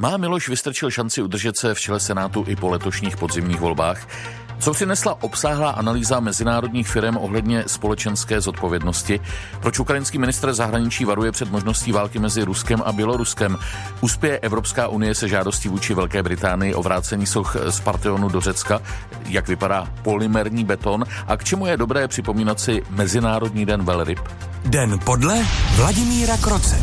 [0.00, 4.08] Má Miloš Vystrčil šanci udržet se v čele Senátu i po letošních podzimních volbách?
[4.58, 9.20] Co přinesla obsáhlá analýza mezinárodních firm ohledně společenské zodpovědnosti?
[9.60, 13.58] Proč ukrajinský ministr zahraničí varuje před možností války mezi Ruskem a Běloruskem?
[14.00, 18.80] Uspěje Evropská unie se žádostí vůči Velké Británii o vrácení soch z Parteonu do Řecka?
[19.28, 21.04] Jak vypadá polymerní beton?
[21.26, 24.20] A k čemu je dobré připomínat si Mezinárodní den velryb?
[24.64, 26.82] Den podle Vladimíra Kroce.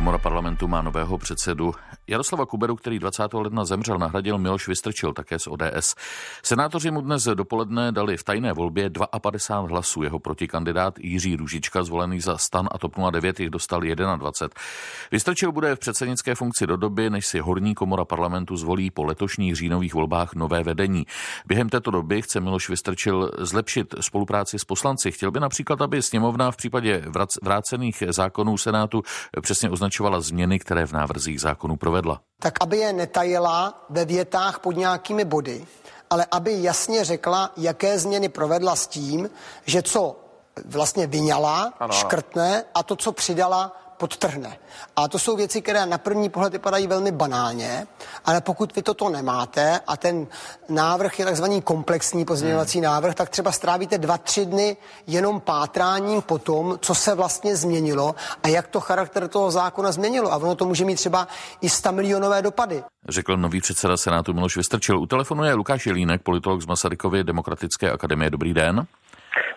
[0.00, 1.74] Komora parlamentu má nového předsedu
[2.08, 3.34] Jaroslava Kuberu, který 20.
[3.34, 5.94] ledna zemřel, nahradil Miloš Vystrčil, také z ODS.
[6.42, 8.90] Senátoři mu dnes dopoledne dali v tajné volbě
[9.20, 10.02] 52 hlasů.
[10.02, 14.62] Jeho protikandidát Jiří Růžička, zvolený za stan a TOP 09, jich dostal 21.
[15.10, 19.56] Vystrčil bude v předsednické funkci do doby, než si Horní komora parlamentu zvolí po letošních
[19.56, 21.06] říjnových volbách nové vedení.
[21.46, 25.12] Během této doby chce Miloš Vystrčil zlepšit spolupráci s poslanci.
[25.12, 27.04] Chtěl by například, aby sněmovna v případě
[27.42, 29.02] vrácených zákonů Senátu
[29.40, 32.20] přesně označovala změny, které v návrzích zákonů provedla.
[32.38, 35.66] Tak aby je netajila ve větách pod nějakými body,
[36.10, 39.30] ale aby jasně řekla, jaké změny provedla s tím,
[39.66, 40.16] že co
[40.64, 44.58] vlastně vyňala, ano, škrtne a to, co přidala, podtrhne.
[44.96, 47.86] A to jsou věci, které na první pohled vypadají velmi banálně,
[48.24, 50.26] ale pokud vy toto nemáte a ten
[50.68, 52.84] návrh je takzvaný komplexní pozměňovací hmm.
[52.84, 58.14] návrh, tak třeba strávíte dva, tři dny jenom pátráním po tom, co se vlastně změnilo
[58.42, 60.32] a jak to charakter toho zákona změnilo.
[60.32, 61.28] A ono to může mít třeba
[61.60, 62.82] i 100 milionové dopady.
[63.08, 64.98] Řekl nový předseda Senátu Miloš Vystrčil.
[65.00, 68.30] U telefonu je Lukáš Jelínek, politolog z Masarykovy Demokratické akademie.
[68.30, 68.86] Dobrý den.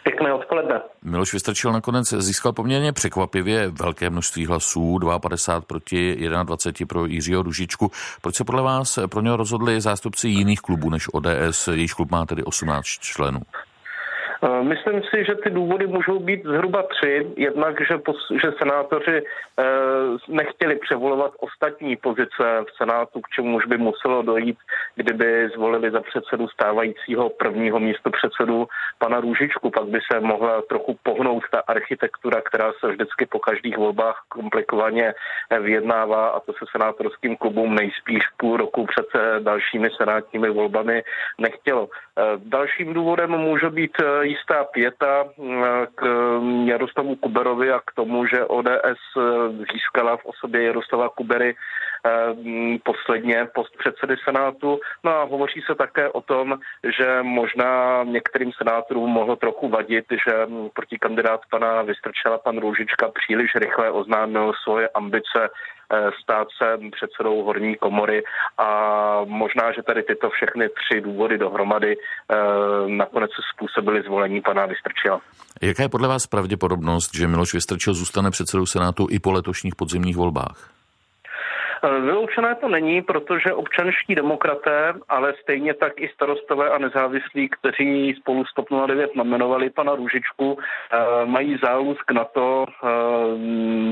[0.03, 0.81] Pěkné odpoledne.
[1.03, 7.91] Miloš Vystrčil nakonec získal poměrně překvapivě velké množství hlasů, 52 proti 21 pro Jiřího Ružičku.
[8.21, 12.25] Proč se podle vás pro něho rozhodli zástupci jiných klubů než ODS, jejíž klub má
[12.25, 13.39] tedy 18 členů?
[14.43, 17.27] Eh, myslím si, že ty důvody můžou být zhruba tři.
[17.35, 17.95] Jednak, že,
[18.41, 19.63] že senátoři eh,
[20.27, 24.57] nechtěli převolovat ostatní pozice v Senátu, k čemu už by muselo dojít,
[24.95, 28.67] kdyby zvolili za předsedu stávajícího prvního místo předsedu
[28.97, 29.69] pana Růžičku.
[29.69, 35.13] Pak by se mohla trochu pohnout ta architektura, která se vždycky po každých volbách komplikovaně
[35.49, 39.07] eh, vyjednává a to se senátorským klubům nejspíš půl roku před
[39.39, 41.03] dalšími senátními volbami
[41.37, 41.89] nechtělo.
[42.37, 43.97] Dalším důvodem může být
[44.33, 46.01] jistá pěta eh, k
[46.65, 49.21] Jaroslavu Kuberovi a k tomu, že ODS eh,
[49.73, 52.09] získala v osobě Jaroslava Kubery eh,
[52.83, 54.79] posledně post předsedy Senátu.
[55.03, 56.59] No a hovoří se také o tom,
[56.97, 60.33] že možná některým senátorům mohlo trochu vadit, že
[60.73, 65.49] proti kandidát pana Vystrčela pan Růžička příliš rychle oznámil svoje ambice
[66.23, 68.23] stát se předsedou horní komory
[68.57, 68.67] a
[69.25, 72.35] možná, že tady tyto všechny tři důvody dohromady eh,
[72.87, 75.21] nakonec způsobily zvolení pana Vystrčila.
[75.61, 80.17] Jaká je podle vás pravděpodobnost, že Miloš Vystrčil zůstane předsedou Senátu i po letošních podzimních
[80.17, 80.72] volbách?
[81.83, 88.45] Vyloučené to není, protože občanští demokraté, ale stejně tak i starostové a nezávislí, kteří spolu
[88.45, 92.87] s TOP 09 nominovali pana Růžičku, eh, mají zálusk na to eh,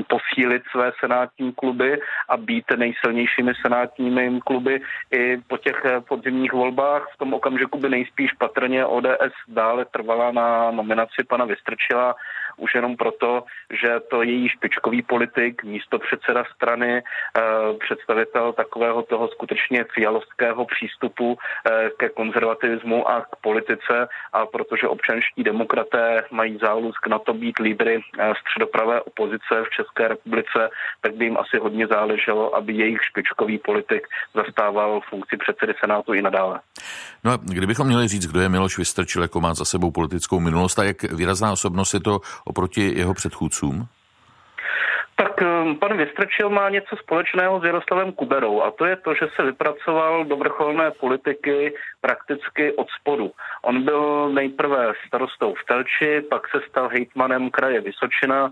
[0.08, 7.08] posílit své senátní kluby a být nejsilnějšími senátními kluby i po těch eh, podzimních volbách.
[7.14, 12.14] V tom okamžiku by nejspíš patrně ODS dále trvala na nominaci pana Vystrčila
[12.56, 13.44] už jenom proto,
[13.82, 17.42] že to její špičkový politik, místo předseda strany, eh,
[17.82, 25.42] představitel takového toho skutečně fialovského přístupu eh, ke konzervativismu a k politice a protože občanští
[25.44, 30.70] demokraté mají zálusk na to být lídry eh, středopravé opozice v České republice,
[31.00, 36.22] tak by jim asi hodně záleželo, aby jejich špičkový politik zastával funkci předsedy Senátu i
[36.22, 36.60] nadále.
[37.24, 40.78] No a kdybychom měli říct, kdo je Miloš Vystrčil, jako má za sebou politickou minulost
[40.78, 43.88] a jak výrazná osobnost je to oproti jeho předchůdcům?
[45.22, 49.26] Tak um, pan Vystrčil má něco společného s Jaroslavem Kuberou a to je to, že
[49.36, 53.30] se vypracoval do vrcholné politiky prakticky od spodu.
[53.62, 58.50] On byl nejprve starostou v Telči, pak se stal hejtmanem kraje Vysočina,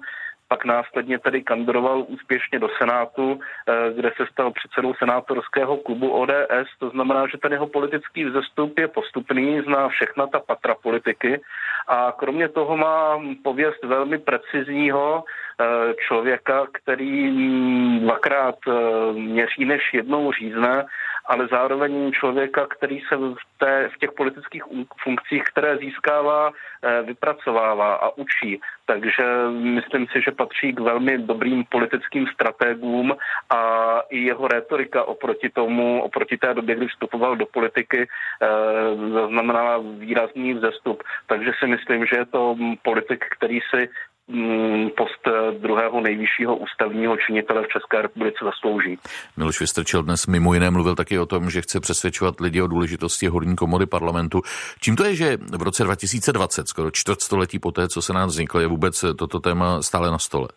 [0.51, 6.69] pak následně tedy kandidoval úspěšně do Senátu, eh, kde se stal předsedou senátorského klubu ODS.
[6.79, 11.41] To znamená, že ten jeho politický vzestup je postupný, zná všechna ta patra politiky
[11.89, 15.25] a kromě toho má pověst velmi precizního
[16.09, 17.31] člověka, který
[18.01, 18.55] dvakrát
[19.13, 20.87] měří než jednou řízne
[21.31, 24.63] ale zároveň člověka, který se v, té, v těch politických
[25.03, 28.61] funkcích, které získává, eh, vypracovává a učí.
[28.87, 33.15] Takže myslím si, že patří k velmi dobrým politickým strategům
[33.51, 33.61] a
[34.11, 38.49] i jeho retorika oproti tomu, oproti té době, kdy vstupoval do politiky, eh,
[39.13, 41.03] zaznamenala výrazný vzestup.
[41.27, 43.89] Takže si myslím, že je to politik, který si
[44.97, 48.99] post eh, druhého nejvyššího ústavního činitele v České republice zaslouží.
[49.37, 53.27] Miloš Vystrčil dnes mimo jiné mluvil taky o tom, že chce přesvědčovat lidi o důležitosti
[53.27, 54.43] horní komory parlamentu.
[54.81, 58.67] Čím to je, že v roce 2020, skoro čtvrtstoletí poté, co se nám vzniklo, je
[58.67, 60.49] vůbec toto téma stále na stole?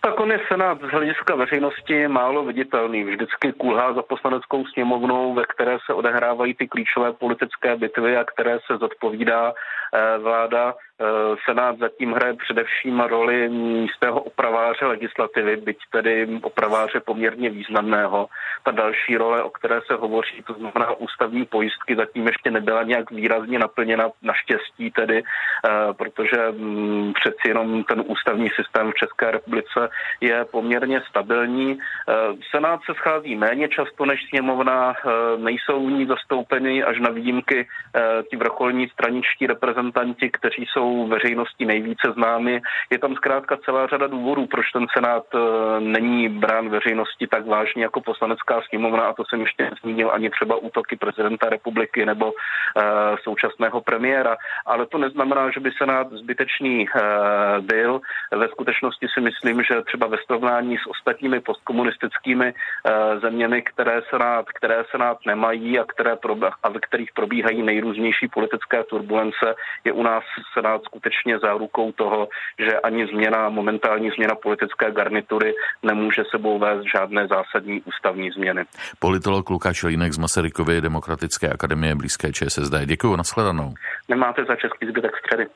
[0.00, 3.04] Tak on je Senát z hlediska veřejnosti málo viditelný.
[3.04, 8.58] Vždycky kulhá za poslaneckou sněmovnou, ve které se odehrávají ty klíčové politické bitvy a které
[8.66, 10.87] se zodpovídá eh, vláda Eh,
[11.44, 18.26] Senát zatím hraje především roli místného opraváře legislativy, byť tedy opraváře poměrně významného.
[18.64, 23.10] Ta další role, o které se hovoří, to znamená ústavní pojistky, zatím ještě nebyla nějak
[23.10, 29.88] výrazně naplněna, naštěstí tedy, eh, protože mm, přeci jenom ten ústavní systém v České republice
[30.20, 31.78] je poměrně stabilní.
[31.78, 32.14] Eh,
[32.50, 34.94] Senát se schází méně často než sněmovna,
[35.36, 37.68] nejsou v ní zastoupeny až na výjimky
[38.30, 42.60] ti vrcholní straničtí reprezentanti, kteří jsou jsou veřejnosti nejvíce známy.
[42.90, 45.38] Je tam zkrátka celá řada důvodů, proč ten Senát eh,
[45.80, 50.56] není brán veřejnosti tak vážně jako poslanecká sněmovna a to jsem ještě zmínil ani třeba
[50.56, 52.82] útoky prezidenta republiky nebo eh,
[53.22, 54.36] současného premiéra.
[54.66, 57.00] Ale to neznamená, že by Senát zbytečný eh,
[57.60, 58.00] byl.
[58.36, 62.54] Ve skutečnosti si myslím, že třeba ve srovnání s ostatními postkomunistickými
[63.22, 66.16] zeměmi, které Senát, které Senát nemají a, které,
[66.62, 69.54] a ve kterých probíhají nejrůznější politické turbulence,
[69.84, 70.24] je u nás
[70.54, 72.28] Senát stát skutečně zárukou toho,
[72.58, 78.64] že ani změna, momentální změna politické garnitury nemůže sebou vést žádné zásadní ústavní změny.
[78.98, 82.74] Politolog Lukáš Línek z Masarykovy demokratické akademie blízké ČSSD.
[82.84, 83.74] Děkuji, nashledanou.
[84.08, 85.46] Nemáte za český zbytek středy.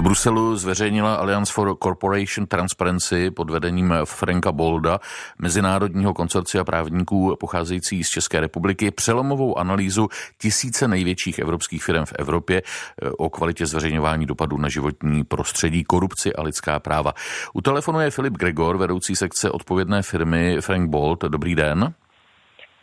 [0.00, 5.00] V Bruselu zveřejnila Alliance for Corporation Transparency pod vedením Franka Bolda,
[5.38, 10.08] mezinárodního konsorcia právníků pocházející z České republiky, přelomovou analýzu
[10.38, 16.32] tisíce největších evropských firm v Evropě eh, o kvalitě zveřejňování dopadů na životní prostředí, korupci
[16.32, 17.12] a lidská práva.
[17.54, 21.24] U telefonu je Filip Gregor, vedoucí sekce odpovědné firmy Frank Bold.
[21.24, 21.94] Dobrý den.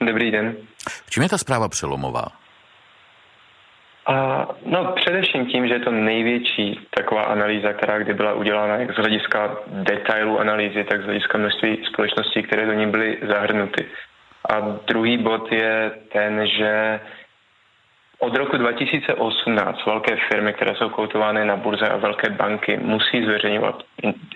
[0.07, 0.55] Dobrý den.
[1.05, 2.46] V čem je ta zpráva přelomová?
[4.07, 8.93] A, no především tím, že je to největší taková analýza, která kdy byla udělána jak
[8.93, 13.85] z hlediska detailu analýzy, tak z hlediska množství společností, které do ní byly zahrnuty.
[14.49, 16.99] A druhý bod je ten, že
[18.19, 23.83] od roku 2018 velké firmy, které jsou koutovány na burze a velké banky, musí zveřejňovat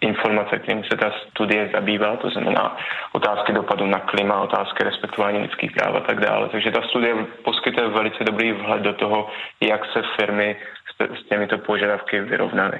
[0.01, 2.77] informace, kterým se ta studie zabývá, to znamená
[3.11, 6.49] otázky dopadu na klima, otázky respektování lidských práv a tak dále.
[6.49, 9.29] Takže ta studie poskytuje velice dobrý vhled do toho,
[9.61, 10.55] jak se firmy
[11.19, 12.79] s těmito požadavky vyrovnaly.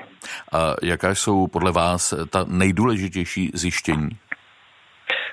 [0.54, 4.10] A jaká jsou podle vás ta nejdůležitější zjištění?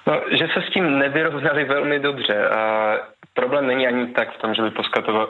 [0.08, 2.48] No, že se s tím nevyrovnali velmi dobře.
[2.48, 2.94] A
[3.34, 4.70] problém není ani tak v tom, že by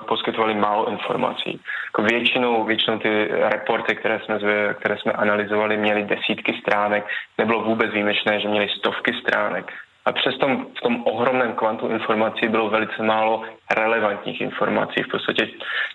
[0.07, 1.61] poskytovali málo informací.
[1.87, 4.39] Jako většinou, většinou ty reporty, které jsme,
[4.75, 7.07] které jsme analyzovali, měly desítky stránek.
[7.39, 9.73] Nebylo vůbec výjimečné, že měly stovky stránek.
[10.07, 10.47] A přesto
[10.79, 13.43] v tom ohromném kvantu informací bylo velice málo
[13.77, 15.03] relevantních informací.
[15.03, 15.49] V podstatě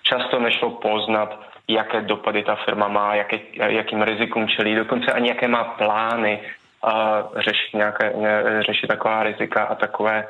[0.03, 5.47] často nešlo poznat, jaké dopady ta firma má, jaké, jakým rizikům čelí, dokonce ani jaké
[5.47, 6.39] má plány
[6.83, 8.13] a řešit, nějaké,
[8.65, 10.27] řešit taková rizika a takové,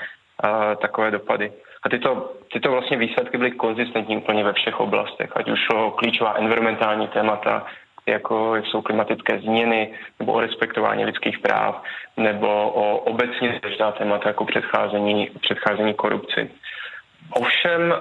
[0.81, 1.51] takové dopady.
[1.83, 6.33] A tyto, tyto vlastně výsledky byly konzistentní úplně ve všech oblastech, ať už o klíčová
[6.33, 7.65] environmentální témata,
[8.05, 11.83] jako jsou klimatické změny, nebo o respektování lidských práv,
[12.17, 16.51] nebo o obecně důležitá témata jako předcházení, předcházení korupci.
[17.29, 17.93] Ovšem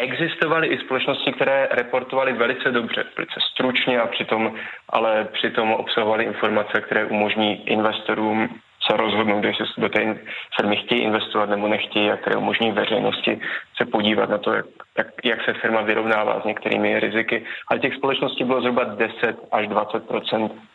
[0.00, 4.54] existovaly i společnosti, které reportovaly velice dobře, velice stručně a přitom,
[4.88, 8.48] ale přitom obsahovaly informace, které umožní investorům
[8.90, 10.18] se rozhodnout, jestli do té
[10.56, 13.40] firmy chtějí investovat nebo nechtějí a které umožní veřejnosti
[13.76, 14.66] se podívat na to, jak,
[14.98, 17.44] jak, jak se firma vyrovnává s některými riziky.
[17.68, 20.02] Ale těch společností bylo zhruba 10 až 20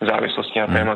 [0.01, 0.95] v závislosti na hmm.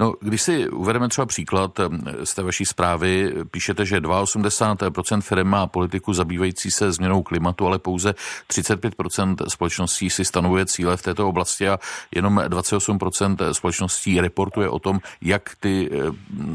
[0.00, 1.80] No, když si uvedeme třeba příklad
[2.24, 7.78] z té vaší zprávy, píšete, že 82% firm má politiku zabývající se změnou klimatu, ale
[7.78, 8.14] pouze
[8.50, 11.78] 35% společností si stanovuje cíle v této oblasti a
[12.14, 15.90] jenom 28% společností reportuje o tom, jak ty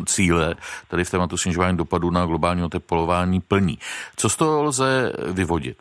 [0.06, 0.56] cíle,
[0.88, 3.80] tady v tématu snižování dopadu na globální oteplování, plní.
[4.16, 5.78] Co z toho lze vyvodit?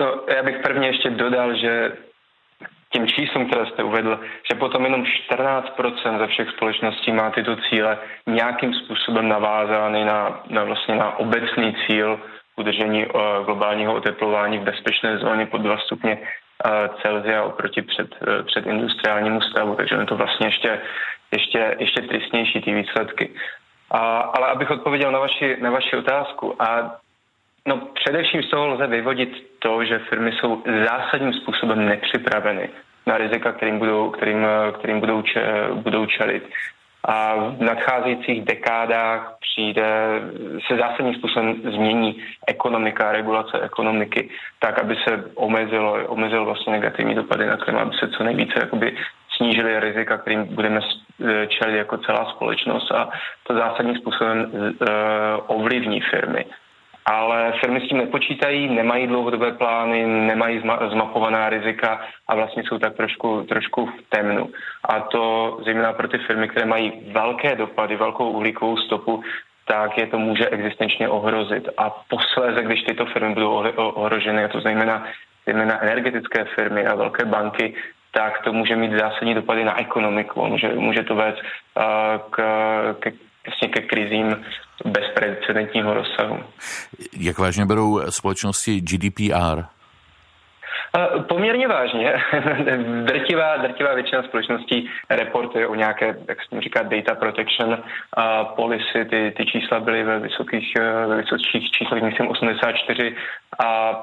[0.00, 1.92] No, já bych prvně ještě dodal, že
[2.92, 7.98] těm číslům, které jste uvedl, že potom jenom 14% ze všech společností má tyto cíle
[8.26, 12.20] nějakým způsobem navázány na, na, vlastně na obecný cíl
[12.56, 18.46] udržení uh, globálního oteplování v bezpečné zóně pod 2 stupně uh, Celsia oproti před, uh,
[18.46, 20.80] před industriálnímu stavu, takže je to vlastně ještě,
[21.32, 23.30] ještě, ještě tristnější ty výsledky.
[23.90, 26.62] A, ale abych odpověděl na vaši, na vaši otázku.
[26.62, 26.96] A
[27.68, 32.68] no, především z toho lze vyvodit to, že firmy jsou zásadním způsobem nepřipraveny
[33.06, 34.46] na rizika, kterým budou, kterým,
[34.78, 35.42] kterým budou, če,
[35.74, 36.42] budou čelit.
[37.04, 39.84] A v nadcházejících dekádách přijde,
[40.66, 47.46] se zásadním způsobem změní ekonomika, regulace ekonomiky, tak, aby se omezilo, omezilo vlastně negativní dopady
[47.46, 48.96] na klima, aby se co nejvíce jakoby
[49.36, 50.80] snížili rizika, kterým budeme
[51.48, 53.08] čelit jako celá společnost a
[53.42, 54.66] to zásadním způsobem uh,
[55.46, 56.44] ovlivní firmy
[57.08, 62.96] ale firmy s tím nepočítají, nemají dlouhodobé plány, nemají zmapovaná rizika a vlastně jsou tak
[62.96, 64.48] trošku, trošku v temnu.
[64.84, 69.22] A to zejména pro ty firmy, které mají velké dopady, velkou uhlíkovou stopu,
[69.68, 71.68] tak je to může existenčně ohrozit.
[71.76, 75.04] A posléze, když tyto firmy budou ohroženy, a to znamená
[75.46, 77.74] zejména energetické firmy a velké banky,
[78.12, 80.46] tak to může mít zásadní dopady na ekonomiku.
[80.46, 81.84] Může, může to vést uh,
[82.30, 82.42] k,
[83.00, 83.12] k,
[83.46, 84.44] vlastně ke krizím
[84.84, 86.44] bezprecedentního rozsahu.
[87.20, 89.62] Jak vážně berou společnosti GDPR?
[91.28, 92.14] Poměrně vážně.
[93.04, 97.82] drtivá, drtivá většina společností reportuje o nějaké, jak se říká, data protection
[98.56, 99.04] policy.
[99.10, 100.72] Ty, ty čísla byly ve vysokých,
[101.08, 103.16] ve vysokých číslech, myslím 84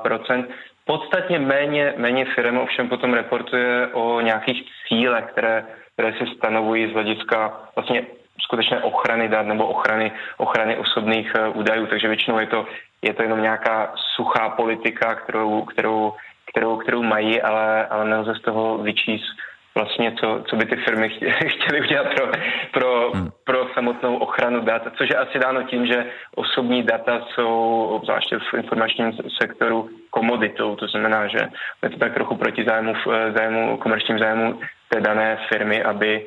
[0.02, 0.50] procent.
[0.86, 6.94] Podstatně méně, méně firm ovšem potom reportuje o nějakých cílech, které, které se stanovují z
[6.94, 8.06] hlediska vlastně
[8.42, 12.66] skutečné ochrany dat nebo ochrany, ochrany osobných uh, údajů, takže většinou je to,
[13.02, 16.14] je to jenom nějaká suchá politika, kterou, kterou,
[16.52, 19.26] kterou, kterou mají, ale, ale nelze z toho vyčíst
[19.76, 21.10] vlastně, co, co by ty firmy
[21.48, 22.32] chtěly udělat pro,
[22.72, 23.30] pro, hmm.
[23.44, 28.54] pro samotnou ochranu dat, což je asi dáno tím, že osobní data jsou, obzvláště v
[28.54, 31.40] informačním sektoru, komoditou, to znamená, že
[31.84, 32.94] je to tak trochu proti zájmu,
[33.38, 36.26] zájmu komerčním zájmu té dané firmy, aby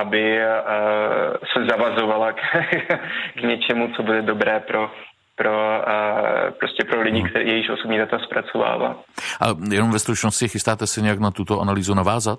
[0.00, 2.40] aby uh, se zavazovala k,
[3.38, 4.90] k něčemu, co bude dobré pro,
[5.36, 7.28] pro, uh, prostě pro lidi, hmm.
[7.28, 8.96] který jejíž osobní data zpracovává.
[9.40, 12.38] A jenom ve stručnosti chystáte se nějak na tuto analýzu navázat?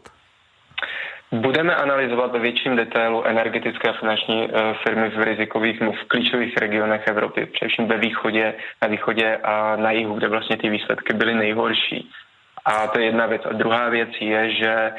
[1.32, 4.52] Budeme analyzovat ve větším detailu energetické a finanční uh,
[4.84, 10.14] firmy v rizikových, v klíčových regionech Evropy, především ve východě, na východě a na jihu,
[10.14, 12.10] kde vlastně ty výsledky byly nejhorší.
[12.66, 13.42] A to je jedna věc.
[13.46, 14.92] A druhá věc je, že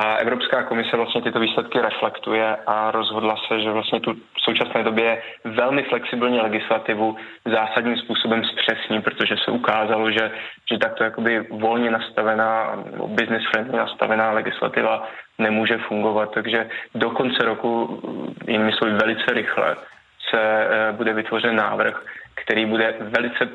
[0.00, 4.82] a Evropská komise vlastně tyto výsledky reflektuje a rozhodla se, že vlastně tu v současné
[4.82, 10.30] době velmi flexibilní legislativu zásadním způsobem zpřesní, protože se ukázalo, že,
[10.72, 12.76] že takto jakoby volně nastavená,
[13.06, 16.30] business friendly nastavená legislativa nemůže fungovat.
[16.34, 18.00] Takže do konce roku,
[18.48, 19.76] jinými slovy velice rychle,
[20.30, 22.04] se eh, bude vytvořen návrh,
[22.34, 23.48] který bude velice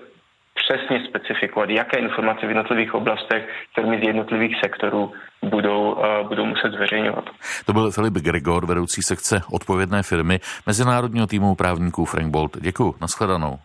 [0.66, 6.72] přesně specifikovat, jaké informace v jednotlivých oblastech firmy z jednotlivých sektorů budou, uh, budou muset
[6.72, 7.26] zveřejňovat.
[7.66, 12.58] To byl Filip Gregor, vedoucí sekce odpovědné firmy Mezinárodního týmu právníků Frank Bolt.
[12.62, 13.60] Děkuji, nashledanou.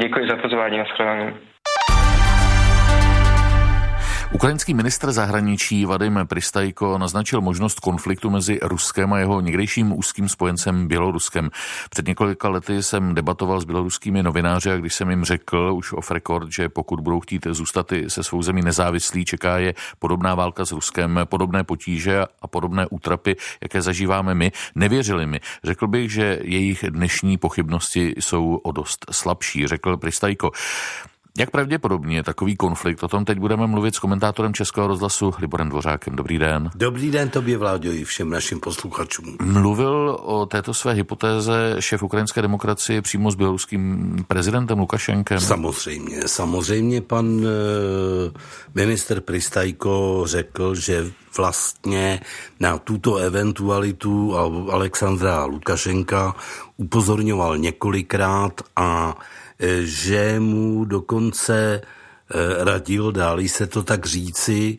[0.00, 1.32] Děkuji za pozvání, nashledanou.
[4.32, 10.88] Ukrajinský ministr zahraničí Vadim Pristajko naznačil možnost konfliktu mezi Ruskem a jeho někdejším úzkým spojencem
[10.88, 11.50] Běloruskem.
[11.90, 16.10] Před několika lety jsem debatoval s běloruskými novináři a když jsem jim řekl už off
[16.10, 20.72] record, že pokud budou chtít zůstat se svou zemí nezávislí, čeká je podobná válka s
[20.72, 25.40] Ruskem, podobné potíže a podobné útrapy, jaké zažíváme my, nevěřili mi.
[25.64, 30.50] Řekl bych, že jejich dnešní pochybnosti jsou o dost slabší, řekl Pristajko.
[31.38, 33.02] Jak pravděpodobně je takový konflikt?
[33.02, 36.16] O tom teď budeme mluvit s komentátorem Českého rozhlasu Liborem Dvořákem.
[36.16, 36.70] Dobrý den.
[36.74, 39.36] Dobrý den tobě, Vláďo, i všem našim posluchačům.
[39.42, 45.40] Mluvil o této své hypotéze šéf ukrajinské demokracie přímo s běloruským prezidentem Lukašenkem?
[45.40, 47.48] Samozřejmě, samozřejmě pan e,
[48.74, 52.20] minister Pristajko řekl, že vlastně
[52.60, 54.36] na tuto eventualitu
[54.70, 56.34] Alexandra Lukašenka
[56.76, 59.14] upozorňoval několikrát a
[59.82, 64.78] že mu dokonce eh, radil, dálí se to tak říci,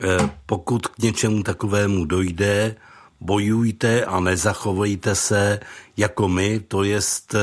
[0.00, 2.76] eh, pokud k něčemu takovému dojde,
[3.20, 5.60] bojujte a nezachovejte se
[5.96, 7.34] jako my, to jest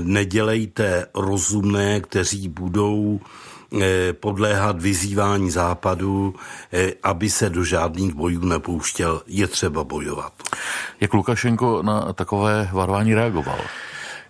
[0.00, 3.20] nedělejte rozumné, kteří budou
[4.12, 6.34] podléhat vyzývání západu,
[7.02, 10.32] aby se do žádných bojů nepouštěl, je třeba bojovat.
[11.00, 13.58] Jak Lukašenko na takové varování reagoval?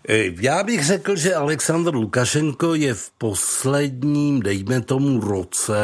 [0.09, 5.77] E, já bych řekl, že Aleksandr Lukašenko je v posledním, dejme tomu roce,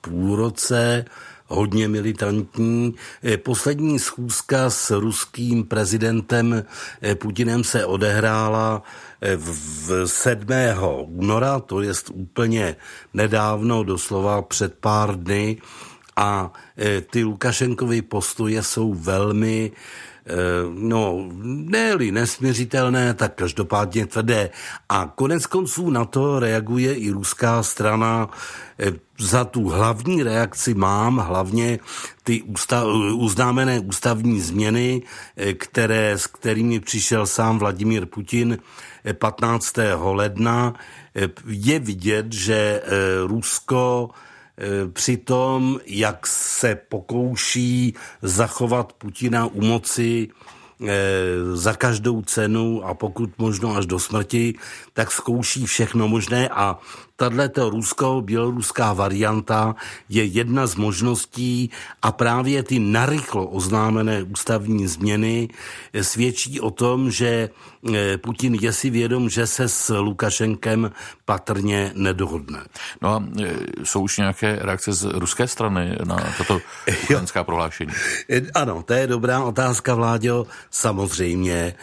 [0.00, 1.04] půl roce,
[1.46, 2.94] hodně militantní.
[3.42, 6.64] Poslední schůzka s ruským prezidentem
[7.14, 8.82] Putinem se odehrála
[9.36, 10.46] v 7.
[11.06, 12.76] února, to je úplně
[13.14, 15.56] nedávno, doslova před pár dny,
[16.16, 16.52] a
[17.10, 19.72] ty Lukašenkovy postoje jsou velmi
[20.26, 20.34] Eh,
[20.74, 24.50] no, ne-li nesměřitelné, tak každopádně tvrdé.
[24.88, 28.28] A konec konců na to reaguje i ruská strana.
[28.78, 31.78] Eh, za tu hlavní reakci mám hlavně
[32.24, 32.84] ty ústa,
[33.14, 35.02] uznámené ústavní změny,
[35.36, 38.58] eh, které, s kterými přišel sám Vladimír Putin
[39.12, 39.74] 15.
[40.00, 40.74] ledna.
[41.46, 42.82] Je vidět, že
[43.26, 44.10] Rusko
[44.60, 50.49] Eh, při tom, jak se pokouší zachovat Putina u moci eh,
[51.54, 54.54] za každou cenu a pokud možno až do smrti,
[54.92, 56.78] tak zkouší všechno možné a
[57.28, 59.76] tato rusko-běloruská varianta
[60.08, 61.70] je jedna z možností
[62.02, 65.48] a právě ty narychlo oznámené ústavní změny
[66.00, 67.50] svědčí o tom, že
[67.92, 70.90] eh, Putin je si vědom, že se s Lukašenkem
[71.24, 72.64] patrně nedohodne.
[73.02, 73.52] No a eh,
[73.84, 76.60] jsou už nějaké reakce z ruské strany na toto
[77.04, 77.92] ukrajinská prohlášení?
[78.30, 80.46] Eh, ano, to je dobrá otázka, Vláďo.
[80.70, 81.74] Samozřejmě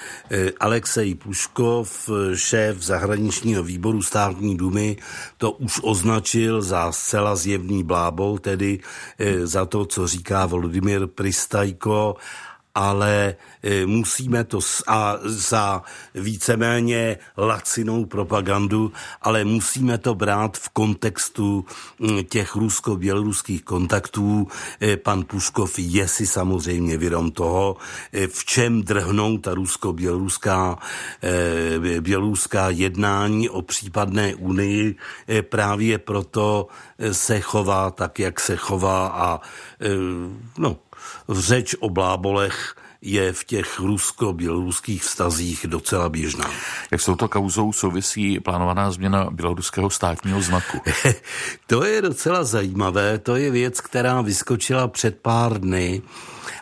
[0.60, 4.98] Alexej Puškov, šéf zahraničního výboru státní dumy,
[5.38, 8.80] to už označil za zcela zjevný blábol, tedy
[9.20, 12.16] e, za to, co říká Volodymyr Pristajko,
[12.78, 15.82] ale E, musíme to a za
[16.16, 18.92] víceméně lacinou propagandu,
[19.22, 21.66] ale musíme to brát v kontextu
[22.30, 24.48] těch rusko-běloruských kontaktů.
[24.82, 27.78] E, pan Puškov je si samozřejmě vědom toho,
[28.14, 30.78] e, v čem drhnou ta rusko-běloruská
[32.00, 34.96] běloruská jednání o případné unii.
[35.42, 36.68] Právě proto
[37.12, 39.42] se chová tak, jak se chová a
[40.58, 40.78] no,
[41.30, 46.52] řeč o blábolech je v těch rusko-běloruských vztazích docela běžná.
[46.92, 50.82] Jak s touto kauzou souvisí plánovaná změna běloruského státního znaku?
[51.68, 56.02] to je docela zajímavé, to je věc, která vyskočila před pár dny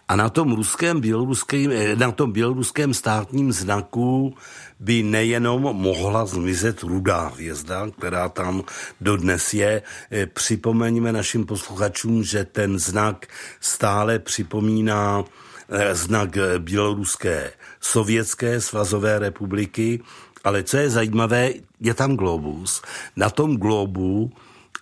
[0.08, 4.36] a na tom, ruském, běloruském, eh, na tom běloruském státním znaku
[4.80, 8.64] by nejenom mohla zmizet rudá hvězda, která tam
[9.02, 9.82] dodnes je.
[10.12, 13.28] Eh, připomeňme našim posluchačům, že ten znak
[13.60, 15.24] stále připomíná
[15.70, 20.04] Eh, znak eh, Běloruské sovětské svazové republiky,
[20.44, 22.82] ale co je zajímavé, je tam globus.
[23.16, 24.32] Na tom globu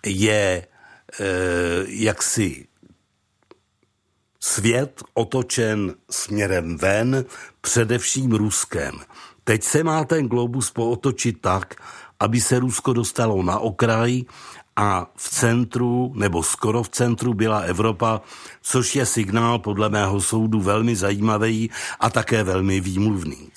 [0.06, 0.68] je e,
[1.88, 2.68] jaksi
[4.40, 7.26] svět otočen směrem ven,
[7.62, 9.00] především Ruskem.
[9.44, 11.76] Teď se má ten globus pootočit tak,
[12.20, 14.22] aby se Rusko dostalo na okraj
[14.76, 18.22] a v centru, nebo skoro v centru byla Evropa,
[18.62, 23.50] což je signál podle mého soudu velmi zajímavý a také velmi výmluvný.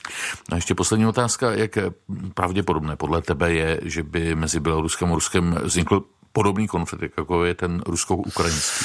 [0.52, 1.78] A ještě poslední otázka, jak
[2.34, 7.54] pravděpodobné podle tebe je, že by mezi Běloruskem a Ruskem vznikl podobný konflikt, jako je
[7.54, 8.84] ten rusko-ukrajinský?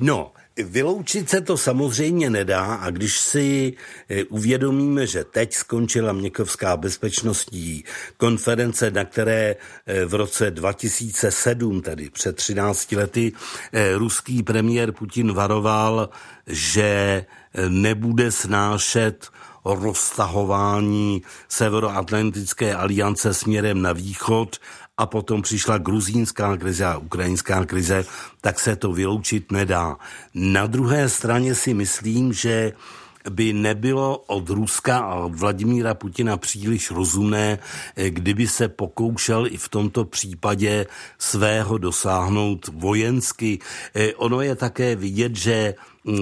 [0.00, 3.72] No, Vyloučit se to samozřejmě nedá a když si
[4.08, 7.84] eh, uvědomíme, že teď skončila Měkovská bezpečnostní
[8.16, 13.32] konference, na které eh, v roce 2007, tedy před 13 lety,
[13.72, 16.08] eh, ruský premiér Putin varoval,
[16.46, 17.24] že
[17.68, 19.28] nebude snášet
[19.64, 24.58] roztahování Severoatlantické aliance směrem na východ
[24.98, 28.04] a potom přišla gruzínská krize a ukrajinská krize,
[28.40, 29.96] tak se to vyloučit nedá.
[30.34, 32.72] Na druhé straně si myslím, že
[33.30, 37.58] by nebylo od Ruska a od Vladimíra Putina příliš rozumné,
[38.08, 40.86] kdyby se pokoušel i v tomto případě
[41.18, 43.58] svého dosáhnout vojensky.
[44.16, 45.74] Ono je také vidět, že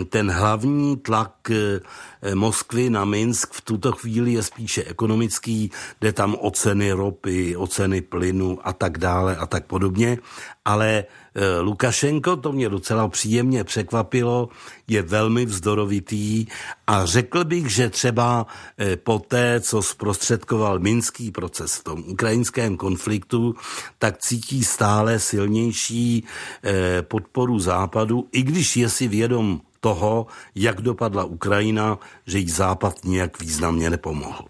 [0.09, 1.81] ten hlavní tlak eh,
[2.35, 7.67] Moskvy na Minsk v tuto chvíli je spíše ekonomický, jde tam o ceny ropy, o
[7.67, 10.19] ceny plynu a tak dále a tak podobně,
[10.65, 14.49] ale Eh, Lukašenko, to mě docela příjemně překvapilo,
[14.89, 16.47] je velmi vzdorovitý
[16.87, 18.47] a řekl bych, že třeba
[18.79, 23.55] eh, po té, co zprostředkoval minský proces v tom ukrajinském konfliktu,
[23.99, 26.25] tak cítí stále silnější
[26.65, 33.05] eh, podporu západu, i když je si vědom toho, jak dopadla Ukrajina, že jí Západ
[33.05, 34.45] nijak významně nepomohl.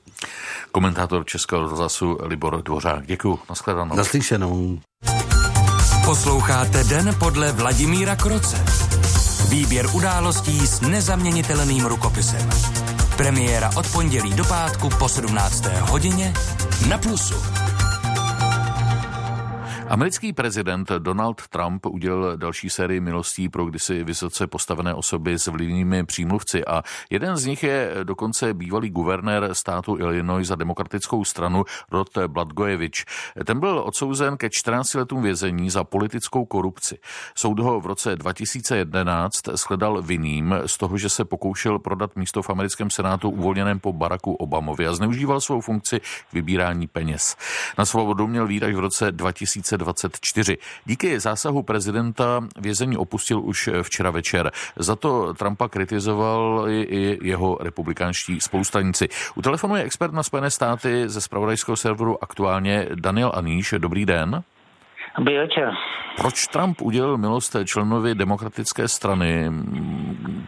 [0.73, 3.07] Komentátor Českého rozhlasu Libor Dvořák.
[3.07, 3.39] Děkuji.
[3.49, 3.97] Naschledanou.
[3.97, 4.79] Naslyšenou.
[6.05, 8.65] Posloucháte Den podle Vladimíra Kroce.
[9.49, 12.51] Výběr událostí s nezaměnitelným rukopisem.
[13.17, 15.65] Premiéra od pondělí do pátku po 17.
[15.81, 16.35] hodině
[16.89, 17.62] na Plusu.
[19.93, 26.05] Americký prezident Donald Trump udělal další sérii milostí pro kdysi vysoce postavené osoby s vlivnými
[26.05, 32.09] přímluvci a jeden z nich je dokonce bývalý guvernér státu Illinois za demokratickou stranu Rod
[32.27, 33.05] Bladgojevič.
[33.45, 36.99] Ten byl odsouzen ke 14 letům vězení za politickou korupci.
[37.35, 42.51] Soud ho v roce 2011 shledal vinným z toho, že se pokoušel prodat místo v
[42.51, 47.37] americkém senátu uvolněném po Baracku Obamovi a zneužíval svou funkci k vybírání peněz.
[47.79, 49.13] Na svobodu měl až v roce
[49.83, 50.59] 2024.
[50.85, 54.51] Díky zásahu prezidenta vězení opustil už včera večer.
[54.77, 59.09] Za to Trumpa kritizoval i jeho republikánští spolustranici.
[59.35, 63.75] U telefonu je expert na Spojené státy ze spravodajského serveru aktuálně Daniel Aníš.
[63.79, 64.43] Dobrý den.
[65.19, 65.71] Dobrý večer.
[66.17, 69.51] Proč Trump udělal milost členovi demokratické strany,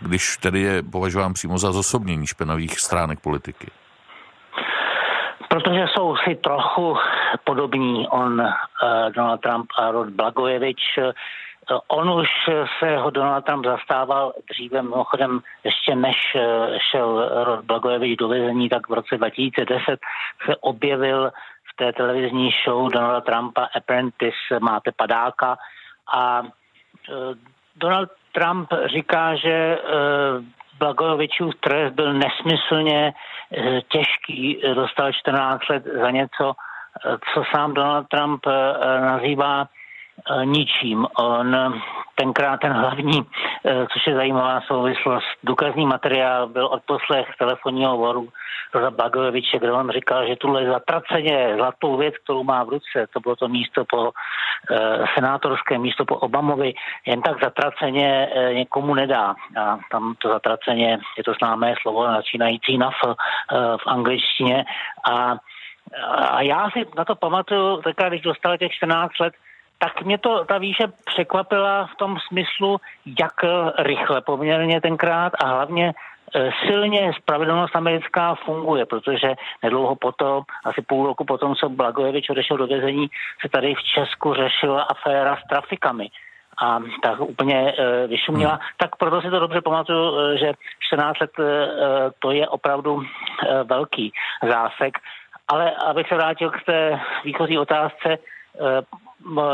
[0.00, 3.66] když tedy je považován přímo za zosobnění špinavých stránek politiky?
[5.54, 6.96] Protože jsou si trochu
[7.44, 8.48] podobní on, uh,
[9.10, 10.98] Donald Trump a Rod Blagojevič.
[10.98, 12.28] Uh, on už
[12.78, 16.42] se ho Donald Trump zastával dříve, mimochodem ještě než uh,
[16.90, 20.00] šel Rod Blagojevič do vězení, tak v roce 2010
[20.46, 21.30] se objevil
[21.72, 25.56] v té televizní show Donalda Trumpa Apprentice Máte padáka
[26.14, 26.42] a
[27.76, 29.78] Donald Trump říká, že
[30.78, 33.33] Blagojevičův trest byl nesmyslně eh,
[33.88, 39.68] těžký, dostal 14 let za něco, eh, co sám Donald Trump eh, nazývá
[40.44, 41.06] ničím.
[41.18, 41.56] On
[42.14, 43.22] tenkrát ten hlavní,
[43.92, 48.28] což je zajímavá souvislost, důkazní materiál byl odposlech telefonního hovoru
[48.74, 53.20] Roza Blagojeviče, kde on říkal, že tuhle zatraceně zlatou věc, kterou má v ruce, to
[53.20, 54.10] bylo to místo po
[54.70, 56.74] eh, senátorské místo po Obamovi,
[57.06, 59.34] jen tak zatraceně eh, někomu nedá.
[59.60, 63.14] A tam to zatraceně je to známé slovo začínající na F eh,
[63.76, 64.64] v angličtině.
[65.10, 65.36] A,
[66.30, 69.34] a já si na to pamatuju, tak když dostal těch 14 let,
[69.84, 72.80] tak mě to ta výše překvapila v tom smyslu,
[73.20, 73.34] jak
[73.78, 75.92] rychle poměrně tenkrát a hlavně
[76.36, 82.56] E, silně spravedlnost americká funguje, protože nedlouho potom, asi půl roku potom, co Blagojevič odešel
[82.56, 83.06] do vězení,
[83.40, 86.08] se tady v Česku řešila aféra s trafikami
[86.62, 88.52] a tak úplně e, vyšuměla.
[88.52, 88.60] Hmm.
[88.76, 91.42] Tak proto si to dobře pamatuju, e, že 14 let e,
[92.18, 94.98] to je opravdu e, velký zásek.
[95.48, 98.18] Ale abych se vrátil k té výchozí otázce,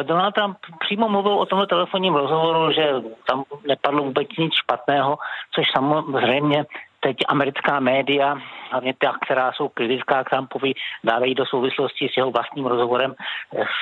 [0.03, 2.93] Donald Trump přímo mluvil o tomhle telefonním rozhovoru, že
[3.27, 5.19] tam nepadlo vůbec nic špatného,
[5.55, 6.65] což samozřejmě
[7.01, 8.39] teď americká média,
[8.71, 10.73] hlavně ta, která jsou kritická k Trumpovi,
[11.05, 13.15] dávají do souvislosti s jeho vlastním rozhovorem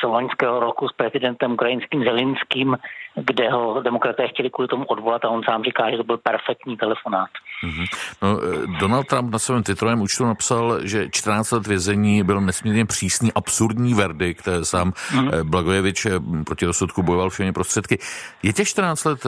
[0.00, 2.76] z loňského roku s prezidentem ukrajinským Zelinským,
[3.14, 6.76] kde ho demokraté chtěli kvůli tomu odvolat a on sám říká, že to byl perfektní
[6.76, 7.30] telefonát.
[7.64, 7.86] Mm-hmm.
[8.22, 12.86] No, eh, Donald Trump na svém titrovém účtu napsal, že 14 let vězení byl nesmírně
[12.86, 14.48] přísný, absurdní verdikt.
[14.62, 15.42] Sám mm-hmm.
[15.44, 16.10] Blagojevič eh,
[16.44, 17.98] proti rozsudku bojoval všemi prostředky.
[18.42, 19.26] Je těch 14 let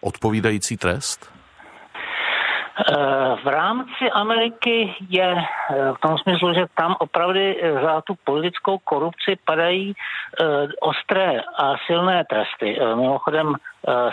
[0.00, 1.39] odpovídající trest?
[2.80, 5.44] Eh, v rámci Ameriky je eh,
[5.92, 7.40] v tom smyslu, že tam opravdu
[7.82, 10.44] za tu politickou korupci padají eh,
[10.80, 12.78] ostré a silné tresty.
[12.80, 13.54] Mimochodem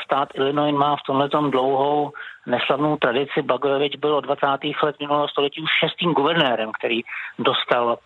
[0.04, 2.12] stát Illinois má v tomhle dlouhou
[2.46, 3.42] neslavnou tradici.
[3.42, 4.48] Blagojevič byl od 20.
[4.84, 7.02] let minulého století už šestým guvernérem, který
[7.40, 7.98] dostal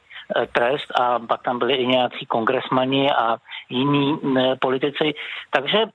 [0.52, 3.38] trest a pak tam byli i nějací kongresmani a
[3.70, 4.20] jiní
[4.62, 5.14] politici.
[5.50, 5.86] Takže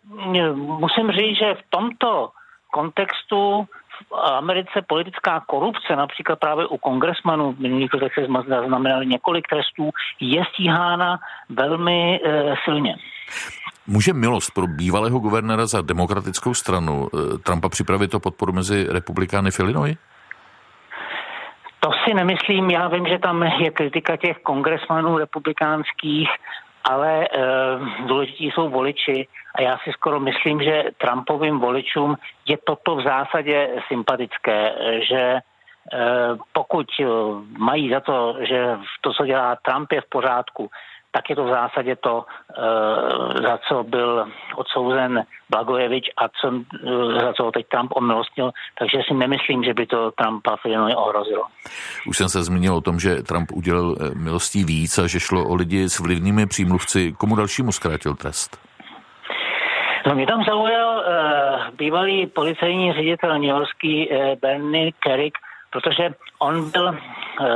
[0.54, 2.30] musím říct, že v tomto
[2.70, 3.66] kontextu
[4.22, 11.18] Americe politická korupce, například právě u kongresmanů, minulých letech se zaznamenali několik trestů, je stíhána
[11.48, 12.96] velmi e, silně.
[13.86, 19.50] Může milost pro bývalého guvernéra za demokratickou stranu e, Trumpa připravit to podporu mezi republikány
[19.50, 19.96] v Illinois?
[21.80, 22.70] To si nemyslím.
[22.70, 26.28] Já vím, že tam je kritika těch kongresmanů republikánských
[26.90, 27.28] ale e,
[28.06, 33.68] důležití jsou voliči a já si skoro myslím, že Trumpovým voličům je toto v zásadě
[33.88, 34.72] sympatické,
[35.08, 35.40] že e,
[36.52, 36.86] pokud
[37.58, 40.70] mají za to, že to, co dělá Trump, je v pořádku,
[41.16, 47.20] tak je to v zásadě to, eh, za co byl odsouzen Blagojevič a co, eh,
[47.24, 48.50] za co ho teď Trump omilostnil.
[48.78, 51.44] Takže si nemyslím, že by to Trumpa Illinois ohrozilo.
[52.08, 55.48] Už jsem se zmínil o tom, že Trump udělal eh, milostí víc a že šlo
[55.48, 57.12] o lidi s vlivnými přímluvci.
[57.12, 58.60] Komu dalšímu zkrátil trest?
[60.06, 65.38] No mě tam zaujal uh, bývalý policejní ředitel New Yorkský uh, Bernie Kerrick,
[65.76, 67.46] protože on byl uh,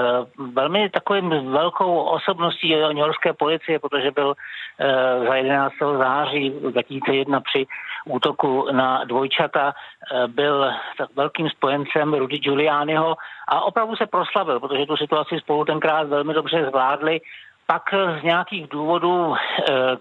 [0.52, 5.74] velmi takovým velkou osobností New Yorkské policie, protože byl uh, za 11.
[5.98, 7.66] září 2001 při
[8.04, 10.70] útoku na dvojčata uh, byl
[11.16, 13.16] velkým spojencem Rudy Giulianiho
[13.48, 17.20] a opravdu se proslavil, protože tu situaci spolu tenkrát velmi dobře zvládli
[17.66, 17.82] pak
[18.20, 19.34] z nějakých důvodů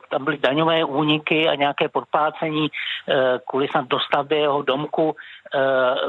[0.09, 2.67] tam byly daňové úniky a nějaké podplácení
[3.49, 5.15] kvůli snad dostavbě jeho domku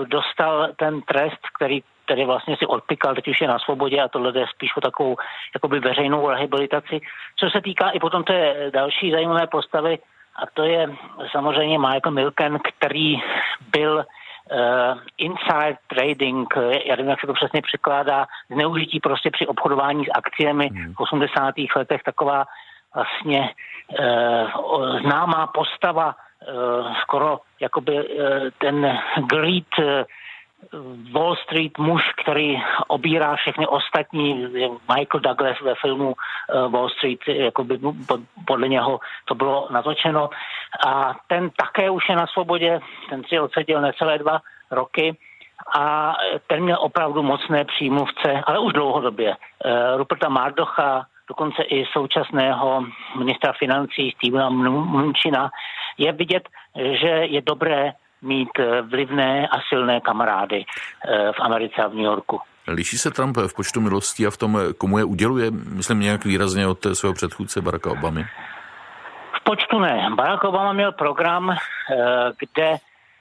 [0.04, 4.32] dostal ten trest, který který vlastně si odpikal, teď už je na svobodě a tohle
[4.34, 5.16] je spíš o takovou
[5.54, 7.00] jakoby veřejnou rehabilitaci.
[7.36, 9.98] Co se týká i potom té další zajímavé postavy,
[10.36, 10.90] a to je
[11.30, 13.16] samozřejmě Michael Milken, který
[13.72, 16.54] byl uh, inside trading,
[16.86, 20.94] já nevím, jak se to přesně překládá, zneužití prostě při obchodování s akciemi hmm.
[20.94, 21.54] v 80.
[21.76, 22.44] letech, taková
[22.94, 23.50] vlastně
[23.98, 28.24] uh, známá postava, uh, skoro jakoby uh,
[28.58, 28.98] ten
[29.30, 29.84] greed uh,
[31.12, 34.46] Wall Street muž, který obírá všechny ostatní,
[34.96, 37.78] Michael Douglas ve filmu eh, Wall Street, jako by
[38.46, 40.30] podle něho to bylo natočeno.
[40.86, 45.16] A ten také už je na svobodě, ten si odseděl necelé dva roky
[45.78, 49.36] a ten měl opravdu mocné přímluvce, ale už dlouhodobě.
[49.64, 52.84] Eh, Ruperta Mardocha, dokonce i současného
[53.18, 55.50] ministra financí Stevena Mnučina,
[55.98, 61.88] je vidět, že je dobré mít eh, vlivné a silné kamarády eh, v Americe a
[61.88, 62.40] v New Yorku.
[62.68, 66.66] Liší se Trump v počtu milostí a v tom, komu je uděluje, myslím nějak výrazně
[66.66, 68.24] od svého předchůdce Baracka Obamy?
[69.32, 70.10] V počtu ne.
[70.14, 71.56] Barack Obama měl program, eh,
[72.38, 72.76] kde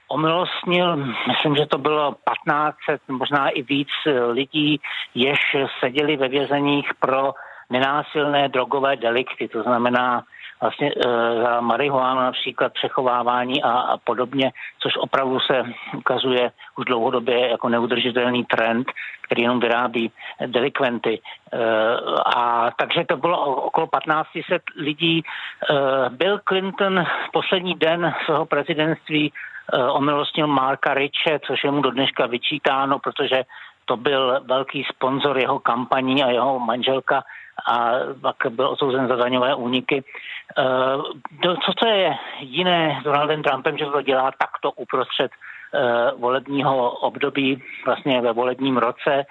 [0.08, 0.96] omilostnil,
[1.28, 3.88] myslím, že to bylo 1500, možná i víc
[4.30, 4.80] lidí,
[5.14, 5.38] jež
[5.80, 7.32] seděli ve vězeních pro
[7.70, 10.22] nenásilné drogové delikty, to znamená
[10.60, 11.02] vlastně e,
[11.42, 15.64] za marihuanu například přechovávání a, a podobně, což opravdu se
[15.96, 18.92] ukazuje už dlouhodobě jako neudržitelný trend,
[19.22, 20.12] který jenom vyrábí
[20.46, 21.20] delikventy.
[21.52, 21.58] E,
[22.36, 25.22] a takže to bylo okolo 1500 lidí.
[25.22, 25.24] E,
[26.10, 29.32] Bill Clinton poslední den svého prezidentství
[29.92, 33.44] omilostnil Marka Riche, což je mu do dneška vyčítáno, protože
[33.84, 37.22] to byl velký sponzor jeho kampaní a jeho manželka
[37.66, 40.04] a pak byl odsouzen za daňové úniky.
[40.58, 46.90] Uh, co to je jiné s Donaldem Trumpem, že to dělá takto uprostřed uh, volebního
[46.90, 49.24] období, vlastně ve volebním roce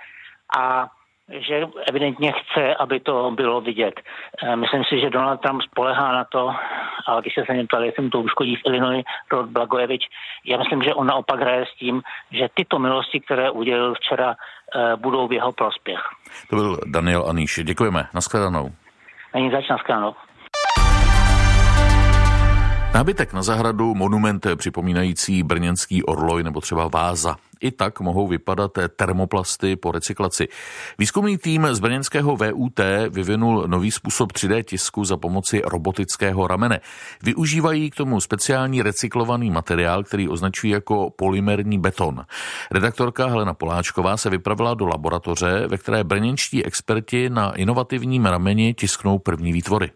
[0.59, 0.87] a
[1.31, 4.01] že evidentně chce, aby to bylo vidět.
[4.43, 6.53] Eh, myslím si, že Donald Trump spolehá na to,
[7.07, 10.07] a když se se mě ptali, jestli mu to uškodí v Illinois, Rod Blagojevič,
[10.45, 14.35] já myslím, že on naopak hraje s tím, že tyto milosti, které udělil včera, eh,
[14.95, 15.99] budou v jeho prospěch.
[16.49, 17.59] To byl Daniel Aníš.
[17.63, 18.07] Děkujeme.
[18.13, 18.69] Naschledanou.
[19.33, 20.15] Není zač, naschledanou.
[22.93, 27.35] Nábytek na zahradu, monument připomínající brněnský orloj nebo třeba váza.
[27.61, 30.47] I tak mohou vypadat termoplasty po recyklaci.
[30.97, 36.79] Výzkumný tým z brněnského VUT vyvinul nový způsob 3D tisku za pomoci robotického ramene.
[37.23, 42.25] Využívají k tomu speciální recyklovaný materiál, který označují jako polymerní beton.
[42.71, 49.19] Redaktorka Helena Poláčková se vypravila do laboratoře, ve které brněnští experti na inovativním rameni tisknou
[49.19, 49.91] první výtvory.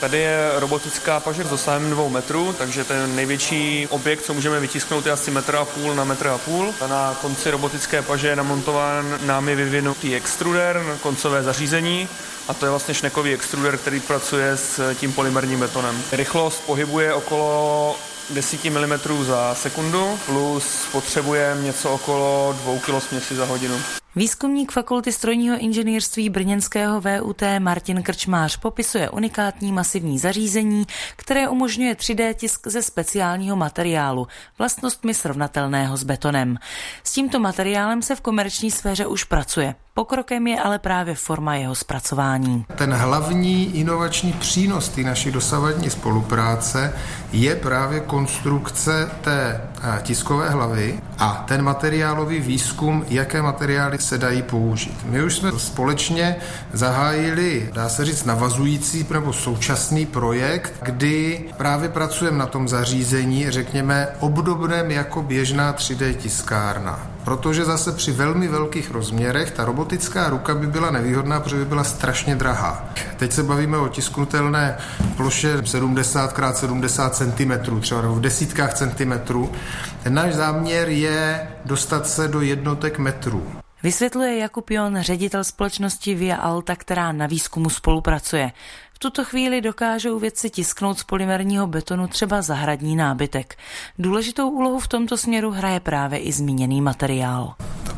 [0.00, 5.06] Tady je robotická pažer s dosahem dvou metrů, takže ten největší objekt, co můžeme vytisknout,
[5.06, 6.74] je asi metr a půl na metr a půl.
[6.86, 12.08] Na konci robotické paže je namontován námi vyvinutý extruder, koncové zařízení,
[12.48, 16.02] a to je vlastně šnekový extruder, který pracuje s tím polymerním betonem.
[16.12, 17.96] Rychlost pohybuje okolo
[18.30, 23.74] 10 mm za sekundu, plus potřebujeme něco okolo 2 kg směsi za hodinu.
[24.16, 30.86] Výzkumník Fakulty strojního inženýrství brněnského VUT Martin Krčmář popisuje unikátní masivní zařízení,
[31.16, 34.26] které umožňuje 3D tisk ze speciálního materiálu,
[34.58, 36.58] vlastnostmi srovnatelného s betonem.
[37.04, 39.74] S tímto materiálem se v komerční sféře už pracuje.
[39.94, 42.64] Pokrokem je ale právě forma jeho zpracování.
[42.76, 46.98] Ten hlavní inovační přínos té naší dosavadní spolupráce
[47.32, 54.42] je právě konstrukce té eh, tiskové hlavy a ten materiálový výzkum, jaké materiály se dají
[54.42, 54.98] použít.
[55.04, 56.36] My už jsme společně
[56.72, 64.08] zahájili, dá se říct, navazující nebo současný projekt, kdy právě pracujeme na tom zařízení, řekněme,
[64.20, 67.06] obdobném jako běžná 3D tiskárna.
[67.24, 71.84] Protože zase při velmi velkých rozměrech ta robotická ruka by byla nevýhodná, protože by byla
[71.84, 72.84] strašně drahá.
[73.16, 74.76] Teď se bavíme o tisknutelné
[75.16, 79.52] ploše 70 x 70 cm, třeba v desítkách centimetrů.
[80.02, 83.52] Ten náš záměr je dostat se do jednotek metrů.
[83.82, 88.52] Vysvětluje Jakub Jon, ředitel společnosti Via Alta, která na výzkumu spolupracuje.
[88.92, 93.56] V tuto chvíli dokážou vědci tisknout z polymerního betonu třeba zahradní nábytek.
[93.98, 97.54] Důležitou úlohu v tomto směru hraje právě i zmíněný materiál.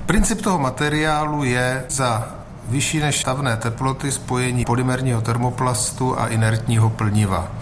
[0.06, 2.34] Princip toho materiálu je za
[2.68, 7.52] vyšší než stavné teploty spojení polymerního termoplastu a inertního plniva.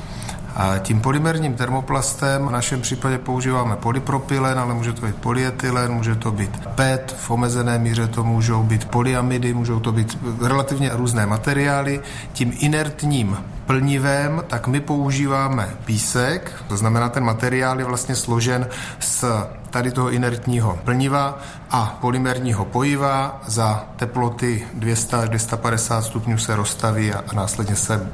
[0.58, 6.14] A tím polymerním termoplastem v našem případě používáme polypropylen, ale může to být polyetylen, může
[6.14, 11.26] to být PET, v omezené míře to můžou být polyamidy, můžou to být relativně různé
[11.26, 12.00] materiály.
[12.32, 18.68] Tím inertním plnivem, tak my používáme písek, to znamená, ten materiál je vlastně složen
[19.00, 19.24] z
[19.70, 21.38] tady toho inertního plniva
[21.70, 23.42] a polymerního pojiva.
[23.46, 28.10] Za teploty 200 až 250 stupňů se rozstaví a následně se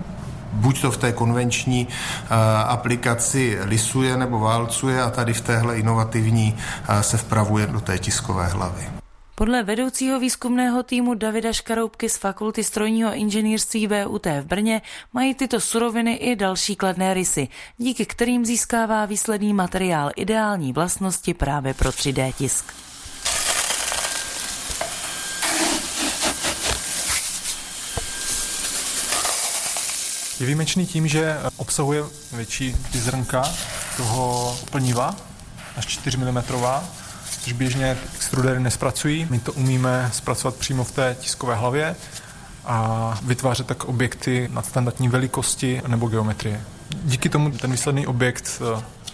[0.54, 2.36] buď to v té konvenční uh,
[2.66, 8.46] aplikaci lisuje nebo válcuje a tady v téhle inovativní uh, se vpravuje do té tiskové
[8.46, 8.88] hlavy.
[9.36, 15.60] Podle vedoucího výzkumného týmu Davida Škaroubky z Fakulty strojního inženýrství VUT v Brně mají tyto
[15.60, 22.32] suroviny i další kladné rysy, díky kterým získává výsledný materiál ideální vlastnosti právě pro 3D
[22.32, 22.64] tisk.
[30.44, 33.44] Je výjimečný tím, že obsahuje větší ty zrnka
[33.96, 35.16] toho plniva,
[35.76, 36.42] až 4 mm,
[37.40, 39.26] což běžně extrudery nespracují.
[39.30, 41.96] My to umíme zpracovat přímo v té tiskové hlavě
[42.64, 46.60] a vytvářet tak objekty nadstandardní velikosti nebo geometrie.
[47.04, 48.62] Díky tomu ten výsledný objekt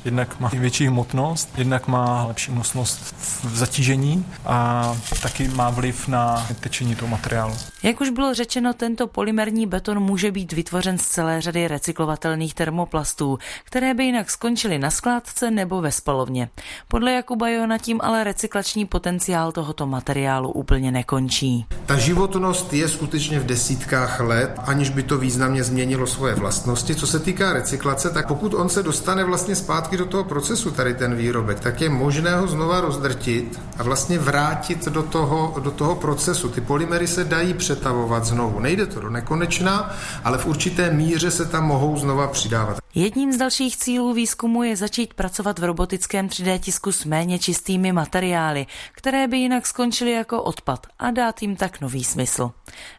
[0.04, 6.46] Jednak má větší hmotnost, jednak má lepší nosnost v zatížení a taky má vliv na
[6.60, 7.54] tečení toho materiálu.
[7.82, 13.38] Jak už bylo řečeno, tento polymerní beton může být vytvořen z celé řady recyklovatelných termoplastů,
[13.64, 16.48] které by jinak skončily na skládce nebo ve spalovně.
[16.88, 21.66] Podle Jakuba Jona tím ale recyklační potenciál tohoto materiálu úplně nekončí.
[21.86, 26.94] Ta životnost je skutečně v desítkách let, aniž by to významně změnilo svoje vlastnosti.
[26.94, 30.70] Co se týká recyklace, tak pokud on se dostane vlastně zpátky zpátky do toho procesu
[30.70, 35.70] tady ten výrobek, tak je možné ho znova rozdrtit a vlastně vrátit do toho, do
[35.70, 36.48] toho procesu.
[36.48, 38.61] Ty polymery se dají přetavovat znovu.
[38.61, 39.90] Nejde to do nekonečna,
[40.24, 42.79] ale v určité míře se tam mohou znova přidávat.
[42.94, 47.92] Jedním z dalších cílů výzkumu je začít pracovat v robotickém 3D tisku s méně čistými
[47.92, 52.50] materiály, které by jinak skončily jako odpad a dát jim tak nový smysl.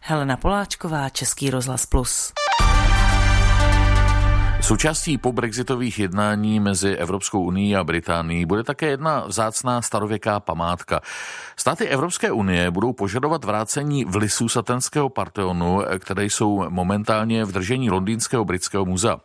[0.01, 2.31] Helena Poláčková, Český rozhlas Plus.
[4.61, 11.01] Součástí po brexitových jednání mezi Evropskou unii a Británií bude také jedna vzácná starověká památka.
[11.57, 18.45] Státy Evropské unie budou požadovat vrácení vlisů satenského Parteonu, které jsou momentálně v držení londýnského
[18.45, 19.17] britského muzea.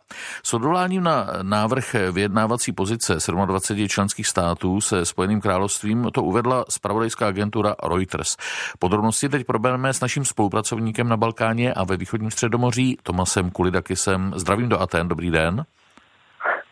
[0.43, 7.27] S odvoláním na návrh vyjednávací pozice 27 členských států se Spojeným královstvím to uvedla spravodajská
[7.27, 8.37] agentura Reuters.
[8.79, 14.33] Podrobnosti teď probereme s naším spolupracovníkem na Balkáně a ve východním středomoří Tomasem Kulidakisem.
[14.35, 15.65] Zdravím do Aten, dobrý den den.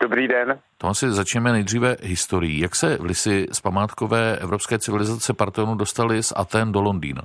[0.01, 0.59] Dobrý den.
[0.77, 2.59] To asi začneme nejdříve historií.
[2.59, 7.21] Jak se vlisy z památkové evropské civilizace Partenu dostali z Aten do Londýna?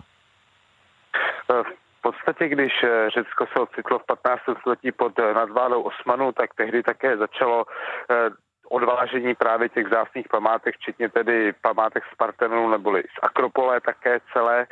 [1.99, 4.43] V podstatě, když eh, Řecko se ocitlo v 15.
[4.61, 7.65] století pod eh, nadvládou Osmanů, tak tehdy také začalo
[8.11, 8.31] eh,
[8.69, 14.67] odvážení právě těch zásných památek, včetně tedy památek z Partenu neboli z Akropole také celé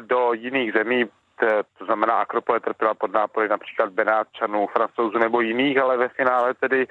[0.00, 1.04] do jiných zemí.
[1.42, 6.54] Eh, to znamená Akropole trpěla pod nápory například Benátčanů, Francouzů nebo jiných, ale ve finále
[6.54, 6.86] tedy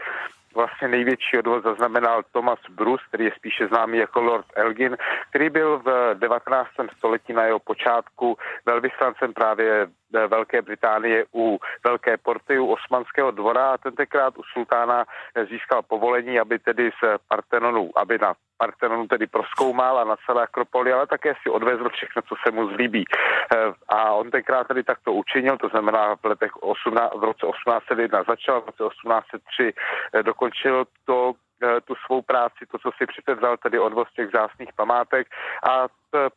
[0.55, 4.97] vlastně největší odvoz zaznamenal Thomas Bruce, který je spíše známý jako Lord Elgin,
[5.29, 6.69] který byl v 19.
[6.97, 13.77] století na jeho počátku velvyslancem právě Velké Británie u Velké porty u Osmanského dvora a
[13.77, 15.05] tentokrát u sultána
[15.49, 20.93] získal povolení, aby tedy z Partenonu, aby na Partenonu tedy proskoumal a na celé Akropoli,
[20.93, 23.05] ale také si odvezl všechno, co se mu zlíbí.
[23.09, 28.23] Eh, a on tenkrát tedy takto učinil, to znamená v letech 18, v roce 1801
[28.23, 29.73] začal, v roce 1803
[30.13, 31.50] eh, dokončil to Eh,
[31.85, 35.27] tu svou práci, to, co si připevzal, tedy odvoz těch zásných památek
[35.63, 35.87] a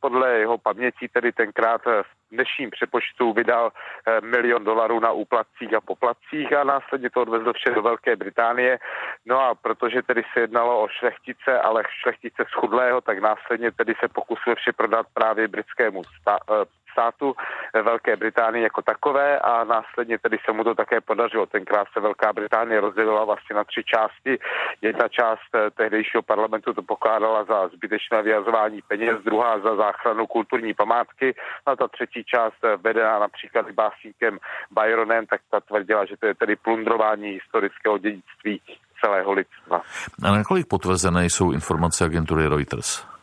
[0.00, 5.80] podle jeho paměti tedy tenkrát v dnešním přepočtu vydal eh, milion dolarů na úplatcích a
[5.80, 8.78] poplatcích a následně to odvezl vše do Velké Británie.
[9.26, 14.08] No a protože tedy se jednalo o šlechtice, ale šlechtice schudlého, tak následně tedy se
[14.08, 17.35] pokusil vše prodat právě britskému sta- eh, státu
[17.74, 21.46] Velké Británie jako takové a následně tedy se mu to také podařilo.
[21.46, 24.33] Tenkrát se Velká Británie rozdělila vlastně na tři části.
[24.83, 30.74] Jedna část eh, tehdejšího parlamentu to pokládala za zbytečné vyjazování peněz, druhá za záchranu kulturní
[30.74, 31.35] památky
[31.66, 34.38] a ta třetí část eh, vedená například básníkem
[34.70, 38.61] Byronem, tak ta tvrdila, že to je tedy plundrování historického dědictví
[39.04, 39.83] celého lidstva.
[40.22, 43.13] A nakolik potvrzené jsou informace agentury Reuters?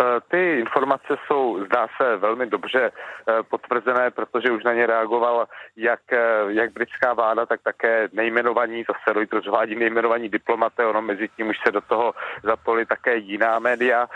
[0.00, 5.46] Eh, ty informace jsou, zdá se, velmi dobře eh, potvrzené, protože už na ně reagoval
[5.76, 11.28] jak, eh, jak britská vláda, tak také nejmenovaní, zase Reuters uvádí nejmenovaní diplomaté, ono mezi
[11.36, 14.08] tím už se do toho zapojili také jiná média.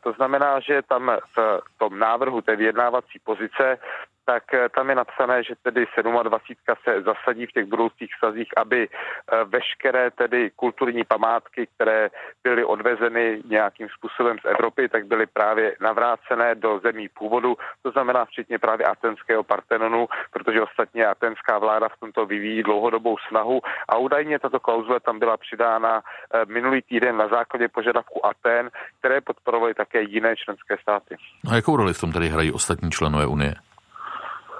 [0.00, 3.78] To znamená, že tam v tom návrhu té vyjednávací pozice
[4.26, 5.86] tak eh, tam je napsané, že tedy
[6.22, 12.10] 27 se zasadí v těch budoucích vztazích, aby eh, veškeré tedy kulturní památky, které
[12.42, 18.24] byly odvezeny nějakým způsobem z Evropy, tak byly právě navrácené do zemí původu, to znamená
[18.24, 24.38] včetně právě atenského Partenonu, protože ostatně atenská vláda v tomto vyvíjí dlouhodobou snahu a údajně
[24.38, 30.02] tato klauzule tam byla přidána eh, minulý týden na základě požadavku Aten, které podporovaly také
[30.02, 31.16] jiné členské státy.
[31.50, 33.54] A jakou roli v tom tady hrají ostatní členové Unie?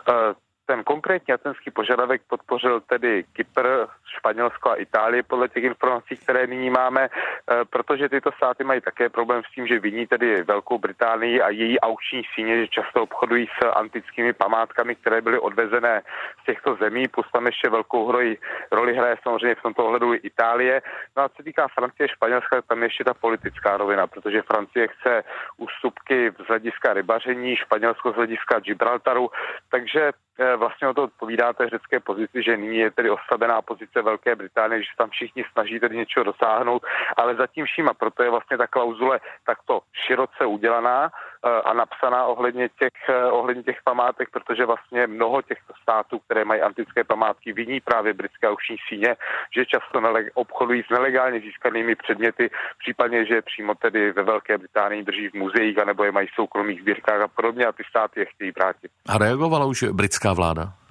[0.06, 0.34] Uh,
[0.66, 3.86] ten konkrétní atenský požadavek podpořil tedy Kypr,
[4.18, 9.08] Španělsko a Itálie podle těch informací, které nyní máme, eh, protože tyto státy mají také
[9.08, 13.46] problém s tím, že viní tedy Velkou Británii a její aukční síně, že často obchodují
[13.46, 16.02] s antickými památkami, které byly odvezené
[16.42, 18.38] z těchto zemí, plus tam ještě velkou roli,
[18.72, 20.82] roli hraje samozřejmě v tomto ohledu i Itálie.
[21.16, 25.24] No a co týká Francie a Španělska, tam ještě ta politická rovina, protože Francie chce
[25.56, 29.30] ústupky z hlediska rybaření, Španělsko z hlediska Gibraltaru,
[29.70, 30.12] takže
[30.56, 34.82] vlastně o to odpovídá té řecké pozici, že nyní je tedy oslabená pozice Velké Británie,
[34.82, 36.82] že tam všichni snaží tedy něčeho dosáhnout,
[37.16, 42.24] ale zatím vším a proto je vlastně ta klauzule takto široce udělaná eh, a napsaná
[42.24, 47.52] ohledně těch, eh, ohledně těch památek, protože vlastně mnoho těchto států, které mají antické památky,
[47.52, 49.16] viní právě britské auční síně,
[49.56, 50.00] že často
[50.34, 55.78] obchodují s nelegálně získanými předměty, případně, že přímo tedy ve Velké Británii drží v muzeích,
[55.78, 58.90] anebo je mají v soukromých sbírkách a podobně a ty státy je chtějí vrátit.
[59.08, 60.85] A reagovala už britská vláda?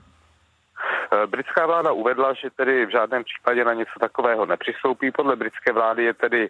[1.16, 5.12] Eh, britská vláda uvedla, že tedy v žádném případě na něco takového nepřistoupí.
[5.12, 6.50] Podle britské vlády je tedy,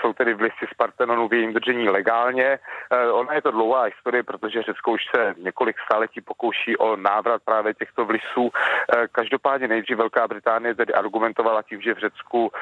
[0.00, 2.58] jsou tedy vlisy z Partenonu v jejím držení legálně.
[2.90, 7.42] Eh, ona je to dlouhá historie, protože Řecko už se několik staletí pokouší o návrat
[7.44, 8.50] právě těchto vlisů.
[8.52, 12.52] Eh, každopádně nejdřív Velká Británie tedy argumentovala tím, že v Řecku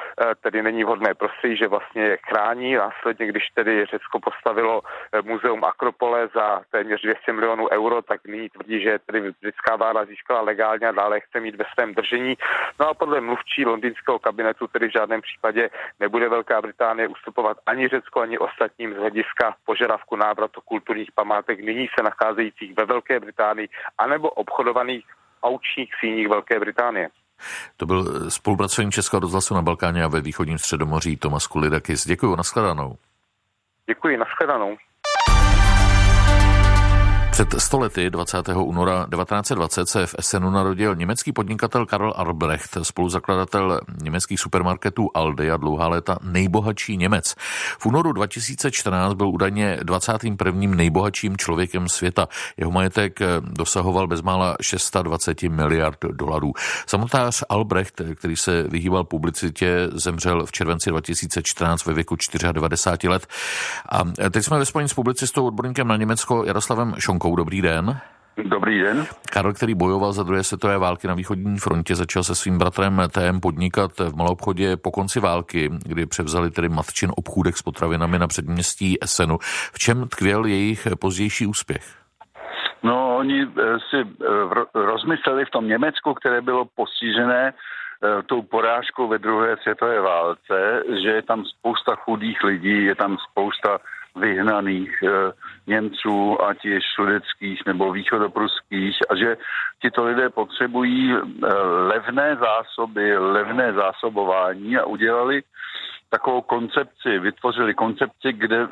[0.43, 2.75] tedy není vhodné prostředí, že vlastně je chrání.
[2.75, 4.83] Následně, když tedy Řecko postavilo
[5.23, 10.41] muzeum Akropole za téměř 200 milionů euro, tak nyní tvrdí, že tedy britská vláda získala
[10.41, 12.35] legálně a dále chce mít ve svém držení.
[12.81, 15.71] No a podle mluvčí londýnského kabinetu tedy v žádném případě
[16.01, 21.87] nebude Velká Británie ustupovat ani Řecko, ani ostatním z hlediska požadavku návratu kulturních památek nyní
[21.99, 23.69] se nacházejících ve Velké Británii
[23.99, 25.05] anebo obchodovaných
[25.43, 27.09] aučních síních Velké Británie.
[27.77, 32.07] To byl spolupracovník Českého rozhlasu na Balkáně a ve východním středomoří Tomas Kulidakis.
[32.07, 32.97] Děkuji, nashledanou.
[33.87, 34.77] Děkuji, nashledanou.
[37.41, 38.49] Před stolety 20.
[38.49, 45.57] února 1920 se v Essenu narodil německý podnikatel Karl Albrecht, spoluzakladatel německých supermarketů Aldi a
[45.57, 47.35] dlouhá léta nejbohatší Němec.
[47.79, 50.75] V únoru 2014 byl údajně 21.
[50.75, 52.29] nejbohatším člověkem světa.
[52.57, 56.53] Jeho majetek dosahoval bezmála 620 miliard dolarů.
[56.87, 62.17] Samotář Albrecht, který se vyhýbal publicitě, zemřel v červenci 2014 ve věku
[62.53, 63.27] 94 let.
[63.89, 68.01] A teď jsme ve spojení s publicistou odborníkem na Německo Jaroslavem Šonkou Jirkou, dobrý den.
[68.45, 69.05] Dobrý den.
[69.33, 73.41] Karel, který bojoval za druhé světové války na východní frontě, začal se svým bratrem TM
[73.41, 79.03] podnikat v maloobchodě po konci války, kdy převzali tedy matčin obchůdek s potravinami na předměstí
[79.03, 79.39] Esenu.
[79.75, 81.85] V čem tkvěl jejich pozdější úspěch?
[82.83, 89.09] No, oni eh, si eh, rozmysleli v tom Německu, které bylo postižené eh, tou porážkou
[89.09, 93.79] ve druhé světové válce, že je tam spousta chudých lidí, je tam spousta
[94.17, 95.05] vyhnaných
[95.71, 99.37] Němců, ať je sudeckých nebo východopruských a že
[99.83, 101.19] tito lidé potřebují e,
[101.93, 105.43] levné zásoby, levné zásobování a udělali
[106.11, 108.69] takovou koncepci, vytvořili koncepci, kde e,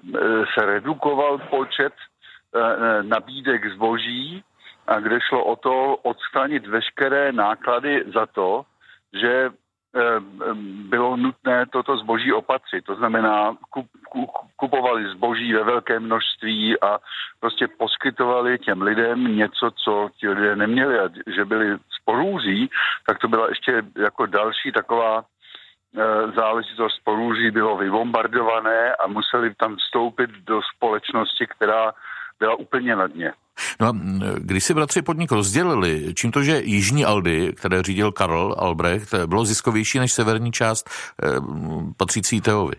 [0.54, 4.42] se redukoval počet e, nabídek zboží
[4.86, 8.62] a kde šlo o to odstranit veškeré náklady za to,
[9.12, 9.67] že Eh,
[10.88, 12.84] bylo nutné toto zboží opatřit.
[12.84, 13.86] To znamená, kup,
[14.56, 16.98] kupovali zboží ve velké množství a
[17.40, 20.98] prostě poskytovali těm lidem něco, co ti lidé neměli.
[20.98, 22.70] A že byli sporůzí,
[23.06, 25.24] tak to byla ještě jako další taková
[25.96, 31.92] eh, záležitost porůří bylo vybombardované a museli tam vstoupit do společnosti, která
[32.40, 33.32] byla úplně na dně.
[33.80, 33.92] No a
[34.38, 39.44] když si bratři podnik rozdělili, čím to, že Jižní Aldy, které řídil Karl Albrecht, bylo
[39.44, 41.28] ziskovější než severní část eh,
[41.96, 42.76] patřící Teovi?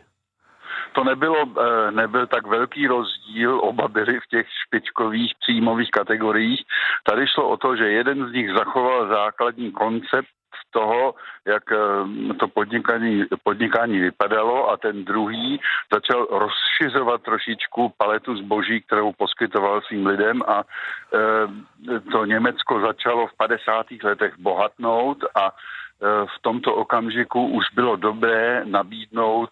[0.93, 6.61] To nebylo, eh, nebyl tak velký rozdíl, oba byli v těch špičkových příjmových kategoriích.
[7.03, 10.27] Tady šlo o to, že jeden z nich zachoval základní koncept
[10.71, 11.15] toho,
[11.45, 15.59] jak eh, to podnikání, podnikání vypadalo a ten druhý
[15.93, 23.37] začal rozšiřovat trošičku paletu zboží, kterou poskytoval svým lidem a eh, to Německo začalo v
[23.37, 23.85] 50.
[24.03, 29.49] letech bohatnout a eh, v tomto okamžiku už bylo dobré nabídnout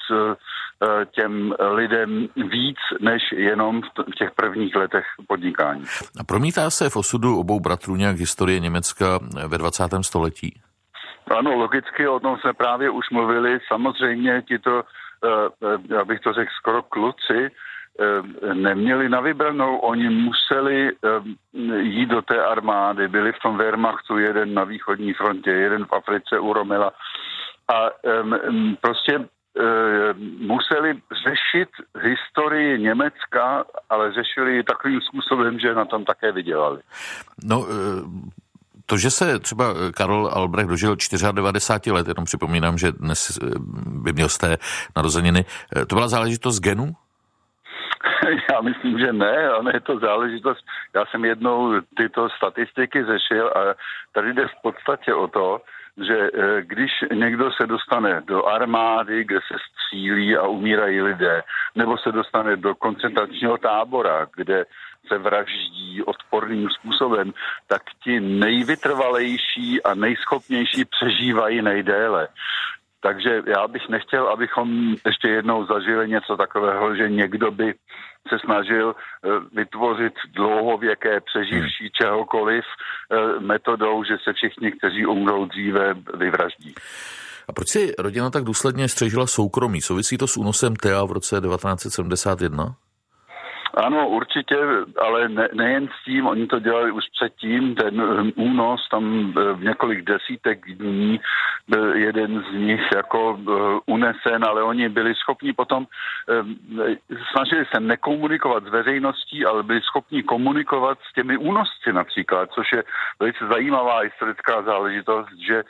[1.11, 5.83] těm lidem víc, než jenom v těch prvních letech podnikání.
[6.19, 9.83] A promítá se v osudu obou bratrů nějak historie Německa ve 20.
[10.01, 10.61] století?
[11.31, 13.59] Ano, logicky o tom jsme právě už mluvili.
[13.67, 14.83] Samozřejmě ti to,
[15.89, 17.51] já bych to řekl, skoro kluci,
[18.53, 20.91] neměli na vybranou, oni museli
[21.81, 26.39] jít do té armády, byli v tom Wehrmachtu, jeden na východní frontě, jeden v Africe
[26.39, 26.91] u Romela
[27.73, 27.89] a
[28.81, 29.25] prostě
[30.39, 30.93] museli
[31.25, 31.69] řešit
[32.01, 36.81] historii Německa, ale řešili ji takovým způsobem, že na tom také vydělali.
[37.43, 37.65] No,
[38.89, 39.65] to, že se třeba
[39.95, 40.95] Karol Albrecht dožil
[41.31, 43.39] 94 let, jenom připomínám, že dnes
[44.03, 44.57] by měl z té
[44.95, 45.45] narozeniny,
[45.87, 46.93] to byla záležitost genů?
[48.51, 50.65] Já myslím, že ne, ale je to záležitost.
[50.95, 53.59] Já jsem jednou tyto statistiky řešil a
[54.11, 55.61] tady jde v podstatě o to,
[55.97, 61.43] že eh, když někdo se dostane do armády, kde se střílí a umírají lidé,
[61.75, 64.65] nebo se dostane do koncentračního tábora, kde
[65.07, 67.33] se vraždí odporným způsobem,
[67.67, 72.27] tak ti nejvytrvalejší a nejschopnější přežívají nejdéle.
[73.01, 77.73] Takže já bych nechtěl, abychom ještě jednou zažili něco takového, že někdo by
[78.29, 81.95] se snažil eh, vytvořit dlouhověké přeživší hmm.
[82.01, 86.75] čehokoliv eh, metodou, že se všichni, kteří umrou dříve, vyvraždí.
[87.47, 89.81] A proč si rodina tak důsledně střežila soukromí?
[89.81, 92.75] Souvisí to s únosem Tea v roce 1971?
[93.77, 94.57] Ano, určitě,
[95.01, 98.01] ale ne, nejen s tím, oni to dělali už předtím, ten
[98.35, 101.19] únos tam eh, v několik desítek dní
[101.67, 105.85] byl jeden z nich jako eh, unesen, ale oni byli schopni potom,
[107.31, 112.83] snažili se nekomunikovat s veřejností, ale byli schopni komunikovat s těmi únosci například, což je
[113.19, 115.63] velice zajímavá historická záležitost, že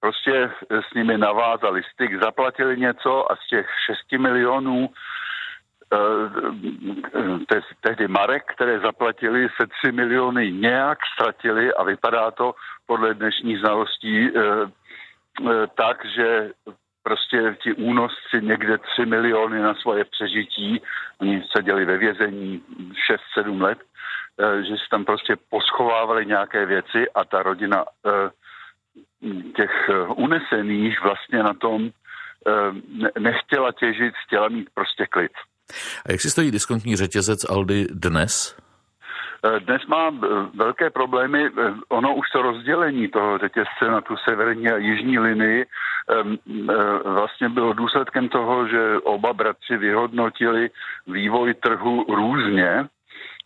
[0.00, 3.66] prostě s nimi navázali styk, zaplatili něco a z těch
[4.12, 4.90] 6 milionů
[5.92, 12.54] Eh, tehdy Marek, které zaplatili, se 3 miliony nějak ztratili a vypadá to
[12.86, 16.50] podle dnešních znalostí eh, eh, tak, že
[17.02, 20.82] prostě ti únosci někde 3 miliony na svoje přežití,
[21.20, 22.62] oni seděli ve vězení
[23.36, 23.78] 6-7 let,
[24.68, 27.84] že si tam prostě poschovávali nějaké věci a ta rodina
[29.56, 31.90] těch unesených vlastně na tom
[33.18, 35.32] nechtěla těžit, chtěla mít prostě klid.
[36.06, 38.56] A jak si stojí diskontní řetězec Aldi dnes?
[39.44, 41.46] Eh, dnes má eh, velké problémy.
[41.46, 45.66] Eh, ono už to rozdělení toho řetězce na tu severní a jižní linii
[47.04, 50.70] vlastně bylo důsledkem toho, že oba bratři vyhodnotili
[51.06, 52.88] vývoj trhu různě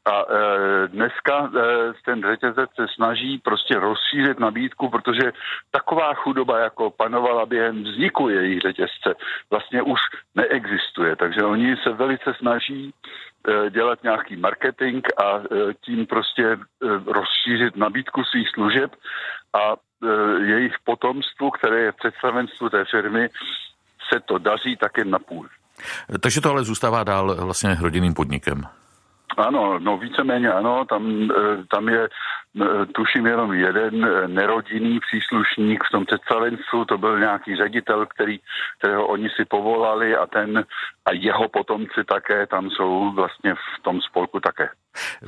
[0.09, 5.33] a e, dneska e, ten řetězec se snaží prostě rozšířit nabídku, protože
[5.71, 9.15] taková chudoba, jako panovala během vzniku jejich řetězce,
[9.51, 10.01] vlastně už
[10.35, 11.17] neexistuje.
[11.17, 16.59] Takže oni se velice snaží e, dělat nějaký marketing a e, tím prostě e,
[17.07, 18.91] rozšířit nabídku svých služeb
[19.53, 20.09] a e,
[20.45, 23.29] jejich potomstvu, které je představenstvu té firmy,
[24.13, 25.49] se to daří také na půl.
[26.21, 28.63] Takže to ale zůstává dál vlastně rodinným podnikem.
[29.37, 31.27] Ano, no víceméně ano, tam, e,
[31.71, 32.09] tam je e,
[32.87, 38.39] tuším jenom jeden e, nerodinný příslušník v tom představenstvu, to byl nějaký ředitel, který,
[38.79, 40.65] kterého oni si povolali a ten
[41.07, 44.69] a jeho potomci také tam jsou vlastně v tom spolku také.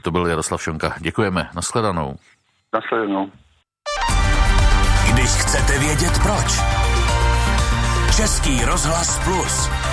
[0.02, 0.94] To byl Jaroslav Šonka.
[1.00, 1.48] Děkujeme.
[1.56, 2.14] Naschledanou.
[2.74, 3.30] Naschledanou.
[5.12, 6.50] Když chcete vědět proč.
[8.16, 9.89] Český rozhlas plus.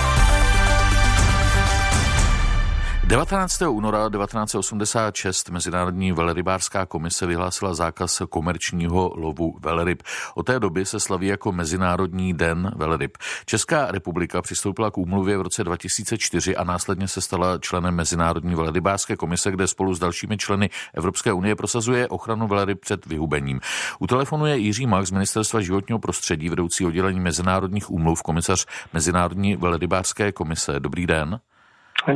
[3.08, 3.62] 19.
[3.62, 10.02] února 1986 Mezinárodní velerybářská komise vyhlásila zákaz komerčního lovu veleryb.
[10.34, 13.18] Od té doby se slaví jako Mezinárodní den veleryb.
[13.46, 19.16] Česká republika přistoupila k úmluvě v roce 2004 a následně se stala členem Mezinárodní velerybářské
[19.16, 23.60] komise, kde spolu s dalšími členy Evropské unie prosazuje ochranu veleryb před vyhubením.
[23.98, 29.56] U telefonu je Jiří Mach z Ministerstva životního prostředí, vedoucí oddělení mezinárodních úmluv, komisař Mezinárodní
[29.56, 30.80] velerybářské komise.
[30.80, 31.40] Dobrý den.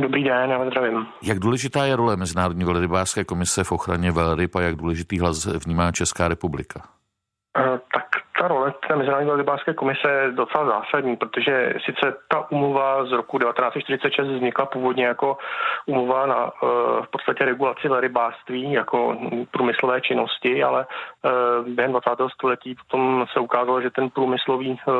[0.01, 1.05] Dobrý den, já vás zdravím.
[1.23, 5.91] Jak důležitá je role Mezinárodní velrybářské komise v ochraně velryb a jak důležitý hlas vnímá
[5.91, 6.83] Česká republika?
[8.43, 13.39] Ta role té Mezinárodní rybářské komise je docela zásadní, protože sice ta umluva z roku
[13.39, 15.37] 1946 vznikla původně jako
[15.85, 16.67] umluva na eh,
[17.05, 19.17] v podstatě regulaci velrybářství jako
[19.51, 20.85] průmyslové činnosti, ale
[21.25, 21.29] eh,
[21.69, 22.09] během 20.
[22.33, 24.91] století potom se ukázalo, že ten průmyslový eh,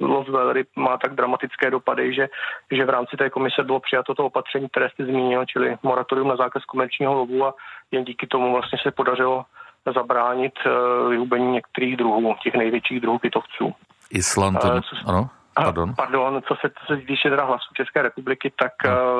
[0.00, 2.28] lov velryb má tak dramatické dopady, že,
[2.72, 6.36] že v rámci té komise bylo přijato to opatření, které jste zmínil, čili moratorium na
[6.36, 7.54] zákaz komerčního lovu a
[7.90, 9.44] jen díky tomu vlastně se podařilo
[9.94, 10.70] zabránit eh,
[11.08, 13.74] vyhubení některých druhů, těch největších druhů pitovců.
[14.10, 15.30] Island, uh, ano?
[15.54, 15.94] Pardon?
[15.96, 18.72] Pardon, co se, co se týče teda hlasu České republiky, tak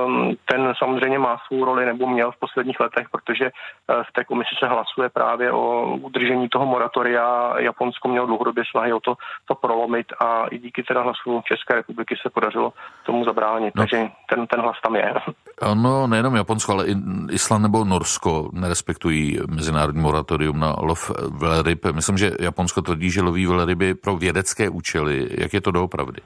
[0.06, 4.24] um, ten samozřejmě má svou roli nebo měl v posledních letech, protože uh, v té
[4.24, 7.54] komisi se hlasuje právě o udržení toho moratoria.
[7.58, 12.14] Japonsko mělo dlouhodobě snahy o to, to prolomit a i díky teda hlasu České republiky
[12.22, 12.72] se podařilo
[13.06, 13.74] tomu zabránit.
[13.76, 13.82] No.
[13.82, 15.14] Takže ten, ten hlas tam je.
[15.62, 16.94] Ano, nejenom Japonsko, ale i
[17.30, 21.86] Island nebo Norsko nerespektují mezinárodní moratorium na lov velryb.
[21.92, 25.28] Myslím, že Japonsko tvrdí, že loví velryby pro vědecké účely.
[25.38, 26.20] Jak je to doopravdy?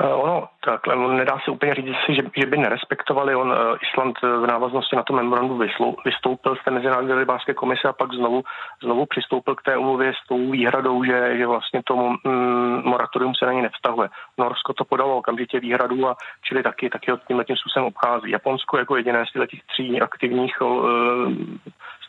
[0.00, 3.34] Eh, ono takhle, nedá se úplně říct, že, že by nerespektovali.
[3.34, 3.56] On uh,
[3.92, 7.92] Island eh, v návaznosti na to memorandu vyslou, vystoupil z té Mezinárodní rybářské komise a
[7.92, 8.42] pak znovu,
[8.82, 13.46] znovu přistoupil k té umluvě s tou výhradou, že, že vlastně tomu mm, moratorium se
[13.46, 14.08] na ně nevztahuje.
[14.38, 18.30] Norsko to podalo okamžitě výhradu a čili taky, taky ho tímhle tím způsobem obchází.
[18.30, 20.56] Japonsko jako jediné z těch tří aktivních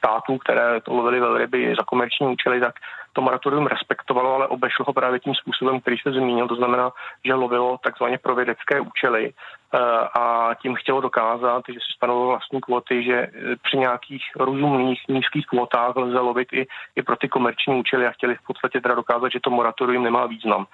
[0.05, 2.75] států, které to lovily velryby za komerční účely, tak
[3.13, 6.91] to moratorium respektovalo, ale obešlo ho právě tím způsobem, který se zmínil, to znamená,
[7.25, 9.79] že lovilo takzvaně pro vědecké účely eh,
[10.19, 13.31] a tím chtělo dokázat, že si stanovilo vlastní kvoty, že eh,
[13.63, 18.35] při nějakých rozumných nízkých kvotách lze lovit i, i pro ty komerční účely a chtěli
[18.35, 20.65] v podstatě teda dokázat, že to moratorium nemá význam.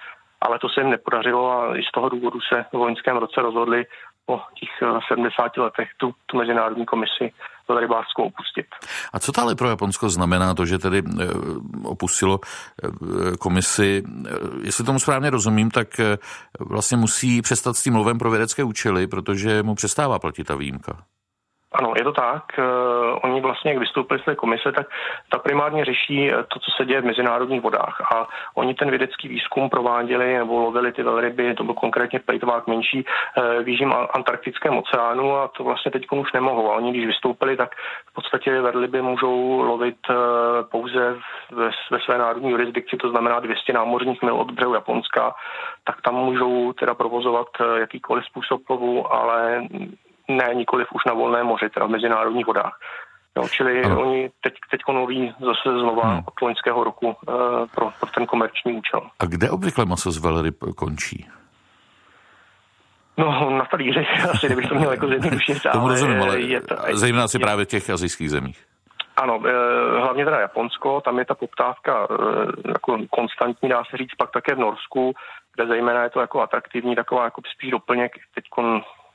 [0.42, 3.86] Ale to se jim nepodařilo a i z toho důvodu se v loňském roce rozhodli
[4.26, 4.70] po těch
[5.08, 7.32] 70 eh, letech tu, tu mezinárodní komisi
[7.80, 8.66] rybářskou opustit.
[9.14, 11.26] A co to ale pro Japonsko znamená to, že tedy eh,
[11.84, 14.04] opustilo eh, komisi?
[14.64, 15.88] Jestli tomu správně rozumím, tak
[16.60, 21.04] vlastně musí přestat s tím lovem pro vědecké účely, protože mu přestává platit ta výjimka.
[21.74, 22.44] Ano, je to tak.
[22.58, 24.88] Uh, oni vlastně, jak vystoupili z té komise, tak
[25.30, 28.02] ta primárně řeší to, co se děje v mezinárodních vodách.
[28.16, 33.06] A oni ten vědecký výzkum prováděli nebo lovili ty velryby, to byl konkrétně plejtvák menší,
[33.06, 36.72] uh, v jižním antarktickém oceánu a to vlastně teď už nemohou.
[36.72, 37.76] A oni, když vystoupili, tak
[38.12, 39.98] v podstatě velryby můžou lovit
[40.72, 41.16] pouze
[41.52, 45.36] ve, ve své národní jurisdikci, to znamená 200 námořních mil od břehu Japonska,
[45.84, 49.64] tak tam můžou teda provozovat jakýkoliv způsob lovu, ale
[50.28, 52.80] ne nikoliv už na volné moři, teda v mezinárodních vodách.
[53.36, 54.02] No, čili ano.
[54.02, 56.24] oni teď, teď noví zase znova hmm.
[56.26, 57.16] od loňského roku uh,
[57.76, 59.02] pro, pro ten komerční účel.
[59.20, 61.28] A kde obvykle maso z velryb končí?
[63.18, 64.00] No, na talíři,
[64.32, 65.58] asi kdybych to měl jako zjednodušit.
[65.72, 68.66] Tomu rozumím, ale je to, zejména asi je, právě v těch azijských zemích.
[69.18, 72.16] Ano, eh, hlavně teda Japonsko, tam je ta poptávka eh,
[72.68, 75.14] jako konstantní, dá se říct, pak také v Norsku,
[75.56, 78.44] kde zejména je to jako atraktivní, taková jako spíš doplněk teď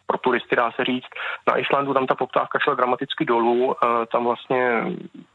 [0.07, 1.07] pro turisty, dá se říct.
[1.48, 3.74] Na Islandu tam ta poptávka šla dramaticky dolů.
[3.74, 4.82] Eh, tam vlastně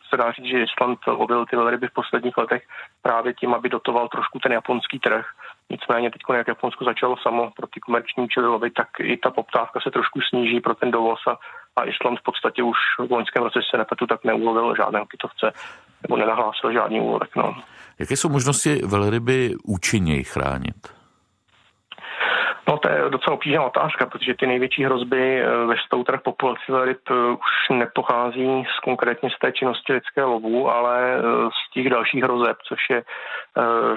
[0.09, 2.63] se dá říct, že Island objevil ty velryby v posledních letech
[3.01, 5.25] právě tím, aby dotoval trošku ten japonský trh.
[5.69, 9.79] Nicméně teď, jak Japonsko začalo samo pro ty komerční účely lovit, tak i ta poptávka
[9.79, 11.37] se trošku sníží pro ten dovoz a,
[11.75, 15.51] a Island v podstatě už v loňském roce se nepletu, tak neulovil žádného kytovce
[16.01, 17.35] nebo nenahlásil žádný úlovek.
[17.35, 17.55] No.
[17.99, 21.00] Jaké jsou možnosti velryby účinněji chránit?
[22.67, 26.99] No to je docela obtížná otázka, protože ty největší hrozby eh, ve stoutrech populace ryb
[27.09, 32.23] eh, už nepochází z konkrétně z té činnosti lidské lovu, ale eh, z těch dalších
[32.23, 33.03] hrozeb, což je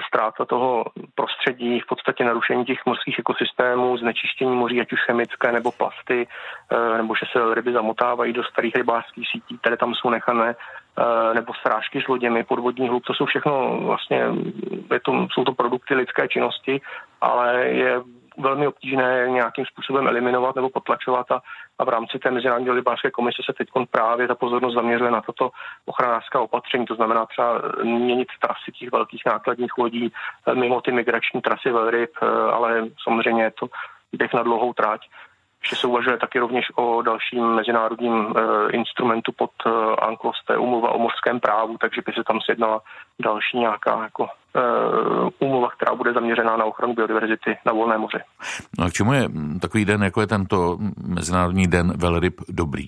[0.07, 0.85] ztráta toho
[1.15, 6.27] prostředí, v podstatě narušení těch mořských ekosystémů, znečištění moří, ať už chemické nebo plasty,
[6.97, 10.55] nebo že se ryby zamotávají do starých rybářských sítí, které tam jsou nechané,
[11.33, 14.25] nebo srážky s loděmi, podvodní hluk, to jsou všechno vlastně,
[14.91, 16.81] je to, jsou to produkty lidské činnosti,
[17.21, 18.01] ale je
[18.37, 21.41] velmi obtížné nějakým způsobem eliminovat nebo potlačovat a,
[21.79, 25.49] a v rámci té Mezinárodní rybářské komise se teď právě ta pozornost zaměřuje na toto
[25.85, 30.11] ochranářská opatření, to znamená třeba měnit trasy těch velkých nákladních lodí
[30.47, 33.67] eh, mimo ty migrační trasy velryb, eh, ale samozřejmě je to
[34.13, 35.01] běh na dlouhou tráť.
[35.65, 40.59] Ještě se uvažuje taky rovněž o dalším mezinárodním e, instrumentu pod e, ANKLOS, to je
[40.59, 42.81] umluva o mořském právu, takže by se tam sjednala
[43.19, 44.27] další nějaká jako
[45.39, 48.17] úmluva, která bude zaměřená na ochranu biodiverzity na volné moři.
[48.79, 49.29] No a k čemu je
[49.61, 50.77] takový den, jako je tento
[51.07, 52.87] Mezinárodní den velryb dobrý?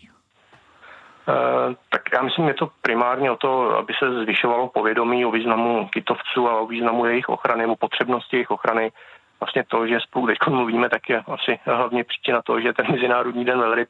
[1.28, 5.88] Uh, tak já myslím, je to primárně o to, aby se zvyšovalo povědomí o významu
[5.88, 8.92] kytovců a o významu jejich ochrany, o potřebnosti jejich ochrany
[9.40, 13.46] vlastně to, že spolu teď mluvíme, tak je asi hlavně příčina toho, že ten Mezinárodní
[13.46, 13.90] den velryb.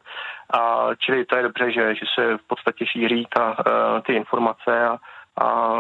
[0.53, 4.88] A čili to je dobře, že, že se v podstatě šíří ta, eh, ty informace
[4.88, 4.97] a,
[5.45, 5.73] a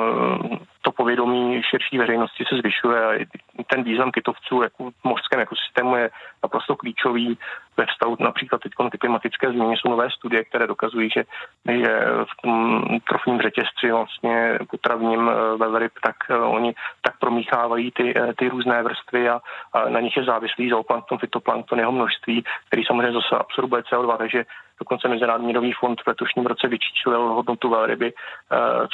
[0.97, 3.25] povědomí širší veřejnosti se zvyšuje a
[3.67, 6.09] ten význam kytovců jako v mořském ekosystému je
[6.43, 7.37] naprosto klíčový
[7.77, 9.75] ve vztahu například teď ty klimatické změny.
[9.77, 11.23] Jsou nové studie, které dokazují, že,
[11.69, 11.99] že
[12.31, 18.33] v tom trofním řetězci vlastně potravním eh, velryb, tak eh, oni tak promíchávají ty, eh,
[18.33, 19.41] ty různé vrstvy a,
[19.73, 24.45] a na nich je závislý zooplankton, fytoplankton, jeho množství, který samozřejmě zase absorbuje CO2, takže
[24.79, 28.13] Dokonce Mezinárodní měnový fond v letošním roce vyčíslil hodnotu velryby,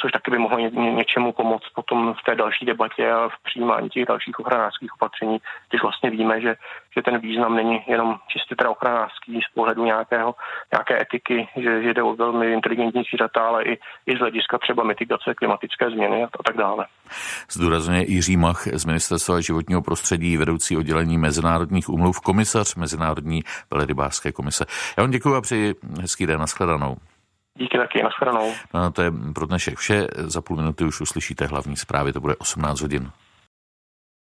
[0.00, 3.88] což taky by mohlo ně, něčemu pomoct potom v té další debatě a v přijímání
[3.88, 5.38] těch dalších ochranářských opatření,
[5.70, 6.54] když vlastně víme, že,
[6.96, 10.34] že ten význam není jenom čistě teda ochranářský z pohledu nějakého,
[10.72, 14.84] nějaké etiky, že, že jde o velmi inteligentní zvířata, ale i, i z hlediska třeba
[14.84, 16.86] mitigace klimatické změny a, a tak dále.
[17.50, 24.64] Zdůrazňuje Jiří Mach z Ministerstva životního prostředí, vedoucí oddělení mezinárodních umluv, komisař Mezinárodní velerybářské komise.
[24.96, 25.40] Já vám děkuji a
[25.74, 26.96] přeji hezký den, nashledanou.
[27.58, 28.54] Díky taky, nashledanou.
[28.74, 30.06] No, to je pro dnešek vše.
[30.16, 33.10] Za půl minuty už uslyšíte hlavní zprávy, to bude 18 hodin.